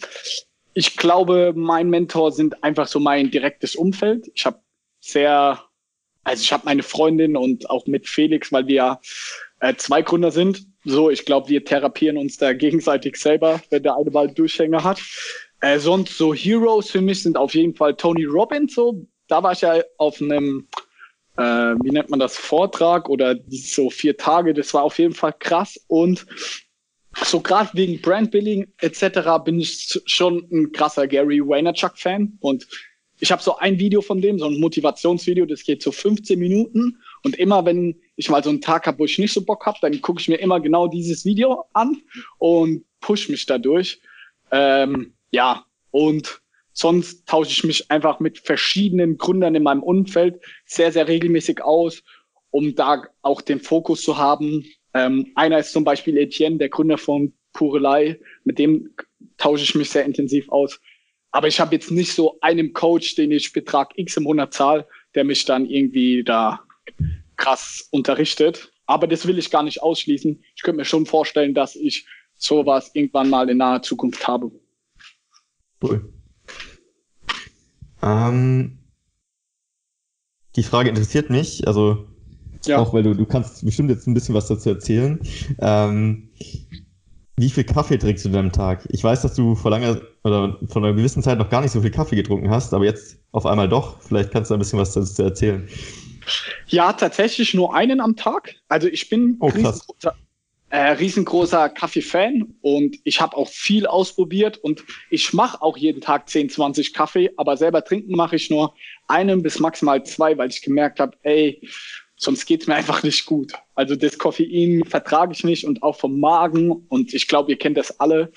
[0.81, 4.31] Ich glaube, mein Mentor sind einfach so mein direktes Umfeld.
[4.35, 4.62] Ich habe
[4.99, 5.62] sehr,
[6.24, 9.01] also ich habe meine Freundin und auch mit Felix, weil wir ja
[9.61, 10.66] äh, zwei Gründer sind.
[10.87, 15.03] So, ich glaube, wir therapieren uns da gegenseitig selber, wenn der eine mal Durchhänger hat.
[15.61, 18.74] Äh, sonst so Heroes für mich sind auf jeden Fall Tony Robbins.
[18.74, 20.66] So, da war ich ja auf einem,
[21.37, 24.55] äh, wie nennt man das, Vortrag oder so vier Tage.
[24.55, 25.78] Das war auf jeden Fall krass.
[25.89, 26.24] Und
[27.17, 29.43] so gerade wegen Brandbuilding etc.
[29.45, 32.39] bin ich schon ein krasser Gary Vaynerchuk-Fan.
[32.41, 32.67] Und
[33.19, 36.99] ich habe so ein Video von dem, so ein Motivationsvideo, das geht so 15 Minuten.
[37.23, 39.79] Und immer wenn ich mal so einen Tag habe, wo ich nicht so Bock habe,
[39.83, 42.01] dann gucke ich mir immer genau dieses Video an
[42.39, 44.01] und push mich dadurch.
[44.51, 46.41] Ähm, ja, und
[46.73, 52.03] sonst tausche ich mich einfach mit verschiedenen Gründern in meinem Umfeld sehr, sehr regelmäßig aus,
[52.51, 54.65] um da auch den Fokus zu haben.
[54.95, 58.18] Ähm, einer ist zum Beispiel Etienne, der Gründer von Purelei.
[58.45, 58.91] Mit dem
[59.36, 60.80] tausche ich mich sehr intensiv aus.
[61.30, 64.86] Aber ich habe jetzt nicht so einen Coach, den ich Betrag X im Monat zahle,
[65.14, 66.61] der mich dann irgendwie da
[67.36, 68.72] krass unterrichtet.
[68.86, 70.43] Aber das will ich gar nicht ausschließen.
[70.57, 74.51] Ich könnte mir schon vorstellen, dass ich sowas irgendwann mal in naher Zukunft habe.
[75.82, 76.12] Cool.
[78.03, 78.78] Ähm,
[80.57, 82.10] die Frage interessiert mich, also
[82.67, 82.79] Ja.
[82.79, 85.21] auch weil du, du kannst bestimmt jetzt ein bisschen was dazu erzählen.
[85.61, 86.29] Ähm,
[87.37, 88.87] wie viel Kaffee trinkst du denn am Tag?
[88.91, 91.81] Ich weiß, dass du vor langer oder vor einer gewissen Zeit noch gar nicht so
[91.81, 94.01] viel Kaffee getrunken hast, aber jetzt auf einmal doch.
[94.03, 95.67] Vielleicht kannst du ein bisschen was dazu erzählen.
[96.67, 98.55] Ja, tatsächlich nur einen am Tag.
[98.69, 100.15] Also ich bin Oh, riesengroßer,
[100.69, 106.29] äh, riesengroßer Kaffee-Fan und ich habe auch viel ausprobiert und ich mache auch jeden Tag
[106.29, 108.75] 10, 20 Kaffee, aber selber trinken mache ich nur
[109.09, 111.61] einen bis maximal zwei, weil ich gemerkt habe, ey,
[112.21, 113.55] sonst geht's mir einfach nicht gut.
[113.75, 117.79] Also das Koffein vertrage ich nicht und auch vom Magen und ich glaube, ihr kennt
[117.79, 118.31] das alle.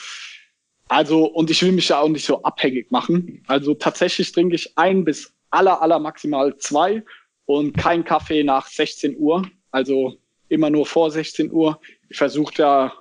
[0.88, 3.44] Also, und ich will mich ja auch nicht so abhängig machen.
[3.48, 7.04] Also tatsächlich trinke ich ein bis aller, aller maximal zwei
[7.46, 9.46] und kein Kaffee nach 16 Uhr.
[9.72, 10.18] Also
[10.48, 11.80] immer nur vor 16 Uhr.
[12.10, 12.94] Ich versuche da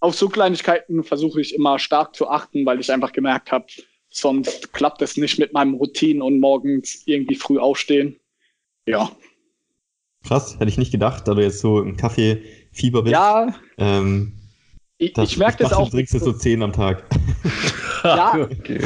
[0.00, 3.66] auf so Kleinigkeiten versuche ich immer stark zu achten, weil ich einfach gemerkt habe,
[4.10, 8.20] sonst klappt es nicht mit meinem Routinen und morgens irgendwie früh aufstehen.
[8.86, 9.10] Ja.
[10.26, 13.12] Krass, hätte ich nicht gedacht, da du jetzt so im Kaffee-Fieber bist.
[13.12, 14.34] Ja, Ähm,
[14.98, 15.86] ich, das, ich merke das auch.
[15.86, 17.04] Du trinkst jetzt so 10 am Tag.
[18.04, 18.34] Ja.
[18.36, 18.78] okay.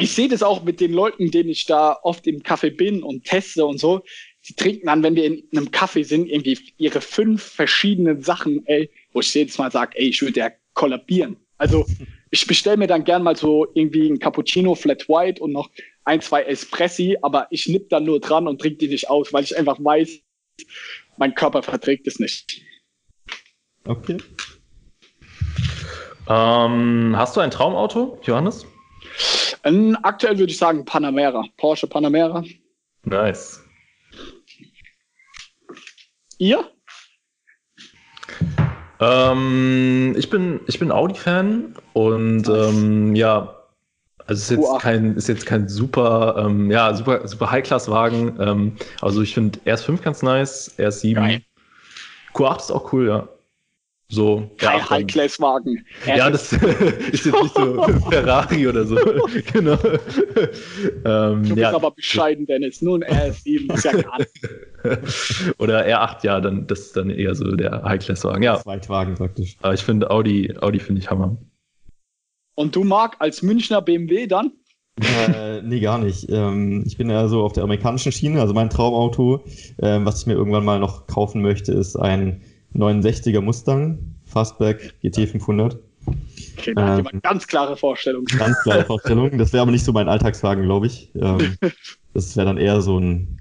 [0.00, 3.24] Ich sehe das auch mit den Leuten, denen ich da oft im Café bin und
[3.24, 4.02] teste und so.
[4.48, 8.88] Die trinken dann, wenn wir in einem Café sind, irgendwie ihre fünf verschiedenen Sachen, ey,
[9.12, 11.36] wo ich jedes Mal sage, ey, ich würde ja kollabieren.
[11.58, 11.84] Also
[12.30, 15.70] ich bestelle mir dann gern mal so irgendwie ein Cappuccino Flat White und noch
[16.08, 19.44] ein, zwei Espressi, aber ich nipp dann nur dran und trinke die nicht aus, weil
[19.44, 20.20] ich einfach weiß,
[21.18, 22.62] mein Körper verträgt es nicht.
[23.84, 24.16] Okay.
[26.26, 28.66] Ähm, hast du ein Traumauto, Johannes?
[29.64, 32.42] Ähm, aktuell würde ich sagen Panamera, Porsche Panamera.
[33.04, 33.62] Nice.
[36.38, 36.70] Ihr?
[39.00, 43.57] Ähm, ich bin, ich bin Audi-Fan und ähm, ja,
[44.28, 44.80] also ist jetzt Q8.
[44.80, 48.36] kein, ist jetzt kein super, ähm, ja, super, super High-Class-Wagen.
[48.38, 51.14] Ähm, also ich finde RS5 ganz nice, RS7.
[51.14, 51.42] Geil.
[52.34, 53.28] Q8 ist auch cool, ja.
[54.10, 55.82] So, Kein ja, High-Class-Wagen.
[56.04, 56.52] Ja, das
[57.10, 58.96] ist jetzt nicht so Ferrari oder so.
[59.52, 59.78] genau.
[61.06, 61.74] ähm, Du bist ja.
[61.74, 62.82] aber bescheiden, Dennis.
[62.82, 65.58] Nur ein RS7 ist ja gar nicht.
[65.58, 68.42] Oder R8, ja, dann, das ist dann eher so der High-Class-Wagen.
[68.42, 68.60] Ja.
[68.60, 69.56] Zweitwagen praktisch.
[69.62, 71.38] Aber ich finde Audi, Audi finde ich Hammer.
[72.58, 74.50] Und du, Marc, als Münchner BMW dann?
[75.00, 76.26] äh, nee, gar nicht.
[76.28, 78.40] Ähm, ich bin ja so auf der amerikanischen Schiene.
[78.40, 79.44] Also mein Traumauto,
[79.76, 82.42] äh, was ich mir irgendwann mal noch kaufen möchte, ist ein
[82.74, 85.78] 69er Mustang Fastback GT 500.
[86.58, 88.24] Okay, da ähm, hat ganz klare Vorstellung.
[88.24, 89.38] Ganz klare Vorstellung.
[89.38, 91.12] Das wäre aber nicht so mein Alltagswagen, glaube ich.
[91.14, 91.56] Ähm,
[92.12, 93.40] das wäre dann eher so ein,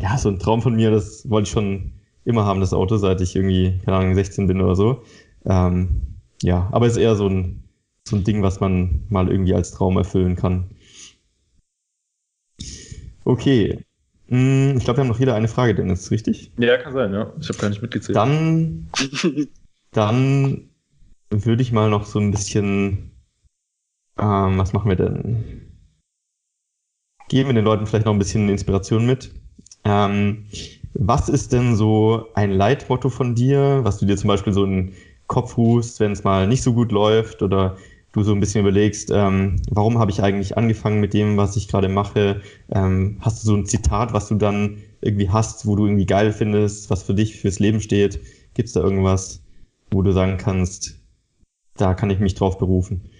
[0.00, 0.90] ja, so ein Traum von mir.
[0.90, 1.92] Das wollte ich schon
[2.24, 5.02] immer haben, das Auto, seit ich irgendwie, keine Ahnung, 16 bin oder so.
[5.44, 7.62] Ähm, ja, aber ist eher so ein,
[8.06, 10.70] so ein Ding, was man mal irgendwie als Traum erfüllen kann.
[13.24, 13.84] Okay.
[14.28, 16.52] Hm, ich glaube, wir haben noch jeder eine Frage, Dennis, richtig?
[16.58, 17.32] Ja, kann sein, ja.
[17.40, 18.16] Ich habe gar nicht mitgezählt.
[18.16, 18.88] Dann,
[19.92, 20.68] dann
[21.30, 23.10] würde ich mal noch so ein bisschen.
[24.18, 25.72] Ähm, was machen wir denn?
[27.28, 29.32] Geben wir den Leuten vielleicht noch ein bisschen Inspiration mit.
[29.84, 30.46] Ähm,
[30.94, 34.70] was ist denn so ein Leitmotto von dir, was du dir zum Beispiel so in
[34.70, 34.94] den
[35.26, 37.76] Kopf rufst, wenn es mal nicht so gut läuft oder
[38.16, 41.68] du so ein bisschen überlegst, ähm, warum habe ich eigentlich angefangen mit dem, was ich
[41.68, 42.40] gerade mache?
[42.74, 46.32] Ähm, hast du so ein Zitat, was du dann irgendwie hast, wo du irgendwie geil
[46.32, 48.20] findest, was für dich fürs Leben steht?
[48.54, 49.42] Gibt es da irgendwas,
[49.90, 50.98] wo du sagen kannst,
[51.76, 53.10] da kann ich mich drauf berufen?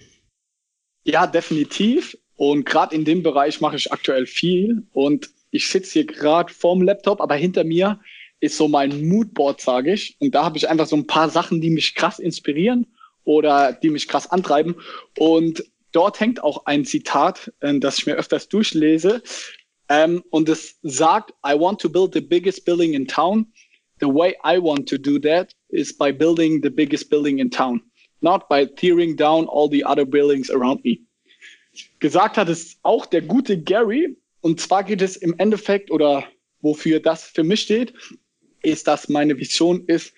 [1.03, 2.17] Ja, definitiv.
[2.35, 4.87] Und gerade in dem Bereich mache ich aktuell viel.
[4.93, 7.99] Und ich sitze hier gerade vorm Laptop, aber hinter mir
[8.39, 10.17] ist so mein Moodboard, sage ich.
[10.19, 12.87] Und da habe ich einfach so ein paar Sachen, die mich krass inspirieren
[13.27, 14.75] oder die mich krass antreiben.
[15.19, 19.21] Und dort hängt auch ein Zitat, äh, das ich mir öfters durchlese.
[19.89, 23.51] Ähm, und es sagt, I want to build the biggest building in town.
[23.99, 27.81] The way I want to do that is by building the biggest building in town,
[28.21, 30.99] not by tearing down all the other buildings around me.
[31.99, 34.15] Gesagt hat es auch der gute Gary.
[34.39, 36.23] Und zwar geht es im Endeffekt oder
[36.61, 37.93] wofür das für mich steht,
[38.61, 40.13] ist, dass meine Vision ist,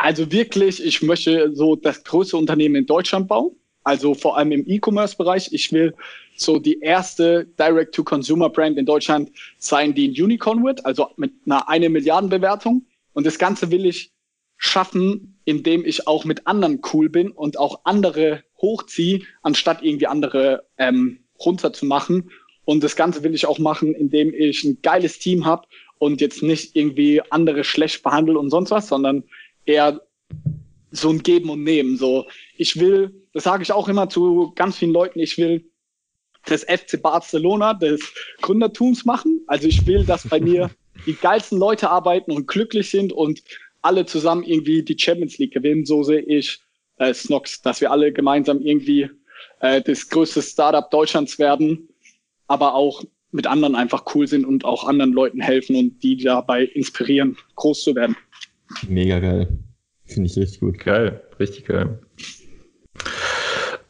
[0.00, 3.50] also wirklich, ich möchte so das größte Unternehmen in Deutschland bauen.
[3.82, 5.52] Also vor allem im E-Commerce-Bereich.
[5.52, 5.94] Ich will
[6.36, 11.88] so die erste Direct-to-Consumer-Brand in Deutschland sein, die ein Unicorn wird, also mit einer eine
[11.88, 12.86] Milliarden Bewertung.
[13.12, 14.12] Und das Ganze will ich
[14.56, 20.66] schaffen, indem ich auch mit anderen cool bin und auch andere hochziehe, anstatt irgendwie andere
[20.76, 22.30] ähm, runterzumachen.
[22.64, 25.66] Und das Ganze will ich auch machen, indem ich ein geiles Team habe
[25.98, 29.24] und jetzt nicht irgendwie andere schlecht behandle und sonst was, sondern
[29.68, 30.00] eher
[30.90, 31.96] so ein Geben und Nehmen.
[31.96, 32.26] So,
[32.56, 35.70] ich will, das sage ich auch immer zu ganz vielen Leuten, ich will
[36.46, 38.00] das FC Barcelona des
[38.40, 39.42] Gründertums machen.
[39.46, 40.70] Also ich will, dass bei mir
[41.06, 43.42] die geilsten Leute arbeiten und glücklich sind und
[43.82, 45.84] alle zusammen irgendwie die Champions League gewinnen.
[45.84, 46.60] So sehe ich
[46.96, 49.10] äh, Snox, dass wir alle gemeinsam irgendwie
[49.60, 51.88] äh, das größte Startup Deutschlands werden,
[52.46, 56.64] aber auch mit anderen einfach cool sind und auch anderen Leuten helfen und die dabei
[56.64, 58.16] inspirieren, groß zu werden.
[58.86, 59.58] Mega geil.
[60.04, 60.78] Finde ich richtig gut.
[60.78, 62.00] Geil, richtig geil.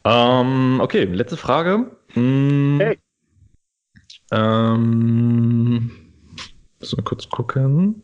[0.03, 1.91] Ähm, okay, letzte Frage.
[2.13, 2.97] Hm, hey.
[4.31, 5.91] Ähm,
[6.79, 8.03] muss mal kurz gucken.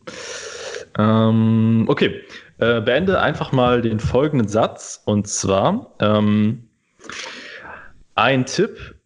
[0.98, 2.22] Ähm, okay,
[2.58, 6.68] äh, beende einfach mal den folgenden Satz und zwar ähm,
[8.14, 8.96] ein Tipp,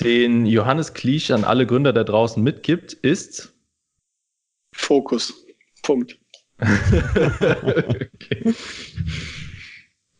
[0.00, 3.52] den Johannes Kliesch an alle Gründer da draußen mitgibt, ist
[4.72, 5.44] Fokus.
[5.82, 6.18] Punkt
[6.60, 8.54] okay.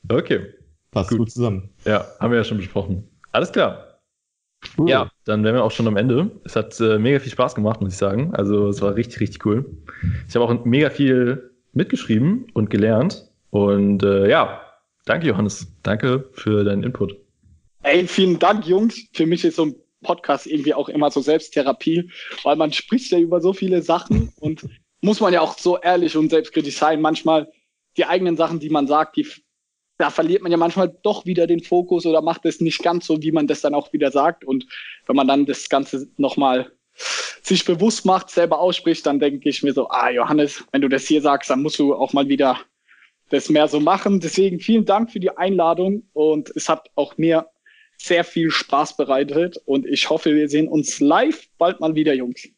[0.08, 0.54] okay.
[0.90, 1.18] Passt gut.
[1.18, 1.30] gut.
[1.30, 1.70] zusammen.
[1.84, 3.08] Ja, haben wir ja schon besprochen.
[3.32, 4.00] Alles klar.
[4.76, 4.90] Cool.
[4.90, 6.30] Ja, dann wären wir auch schon am Ende.
[6.44, 8.34] Es hat äh, mega viel Spaß gemacht, muss ich sagen.
[8.34, 9.64] Also es war richtig, richtig cool.
[10.28, 13.30] Ich habe auch mega viel mitgeschrieben und gelernt.
[13.50, 14.60] Und äh, ja,
[15.04, 15.68] danke Johannes.
[15.82, 17.16] Danke für deinen Input.
[17.82, 19.06] Ey, vielen Dank, Jungs.
[19.12, 22.10] Für mich ist so ein Podcast irgendwie auch immer so Selbsttherapie,
[22.42, 24.68] weil man spricht ja über so viele Sachen und
[25.00, 27.00] muss man ja auch so ehrlich und selbstkritisch sein.
[27.00, 27.50] Manchmal
[27.96, 29.26] die eigenen Sachen, die man sagt, die,
[29.98, 33.22] da verliert man ja manchmal doch wieder den Fokus oder macht es nicht ganz so,
[33.22, 34.44] wie man das dann auch wieder sagt.
[34.44, 34.66] Und
[35.06, 36.72] wenn man dann das Ganze nochmal
[37.42, 41.06] sich bewusst macht, selber ausspricht, dann denke ich mir so, ah, Johannes, wenn du das
[41.06, 42.60] hier sagst, dann musst du auch mal wieder
[43.30, 44.20] das mehr so machen.
[44.20, 47.48] Deswegen vielen Dank für die Einladung und es hat auch mir
[47.98, 52.48] sehr viel Spaß bereitet und ich hoffe, wir sehen uns live bald mal wieder, Jungs.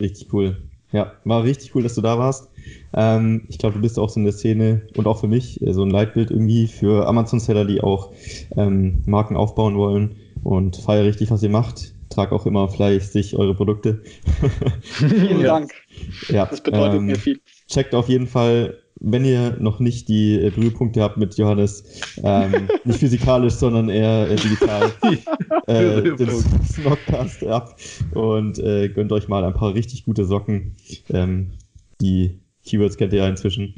[0.00, 0.69] Richtig cool.
[0.92, 2.50] Ja, war richtig cool, dass du da warst.
[2.92, 5.72] Ähm, ich glaube, du bist auch so in der Szene und auch für mich äh,
[5.72, 8.12] so ein Leitbild irgendwie für Amazon-Seller, die auch
[8.56, 11.94] ähm, Marken aufbauen wollen und feier richtig, was ihr macht.
[12.08, 14.02] Trag auch immer fleißig eure Produkte.
[14.82, 15.72] Vielen Dank.
[16.28, 17.40] Ja, das bedeutet ähm, mir viel.
[17.68, 21.84] Checkt auf jeden Fall wenn ihr noch nicht die äh, Berührpunkte habt mit Johannes,
[22.22, 24.92] ähm, nicht physikalisch, sondern eher äh, digital,
[25.66, 26.30] äh, den
[26.64, 27.76] Snockcast ab
[28.14, 30.76] und äh, gönnt euch mal ein paar richtig gute Socken.
[31.08, 31.52] Ähm,
[32.00, 33.74] die Keywords kennt ihr ja inzwischen.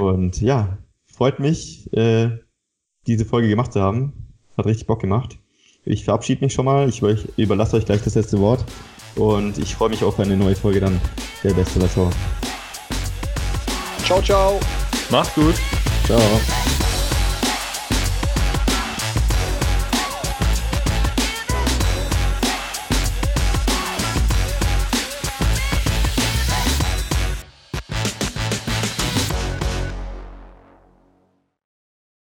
[0.00, 2.30] Und ja, freut mich, äh,
[3.06, 4.12] diese Folge gemacht zu haben.
[4.56, 5.38] Hat richtig Bock gemacht.
[5.84, 6.88] Ich verabschiede mich schon mal.
[6.88, 7.02] Ich
[7.36, 8.64] überlasse euch gleich das letzte Wort.
[9.16, 11.00] Und ich freue mich auf eine neue Folge dann.
[11.44, 12.10] Der beste Lassau.
[14.06, 14.60] Ciao, ciao.
[15.10, 15.56] Macht's gut.
[16.06, 16.75] Ciao.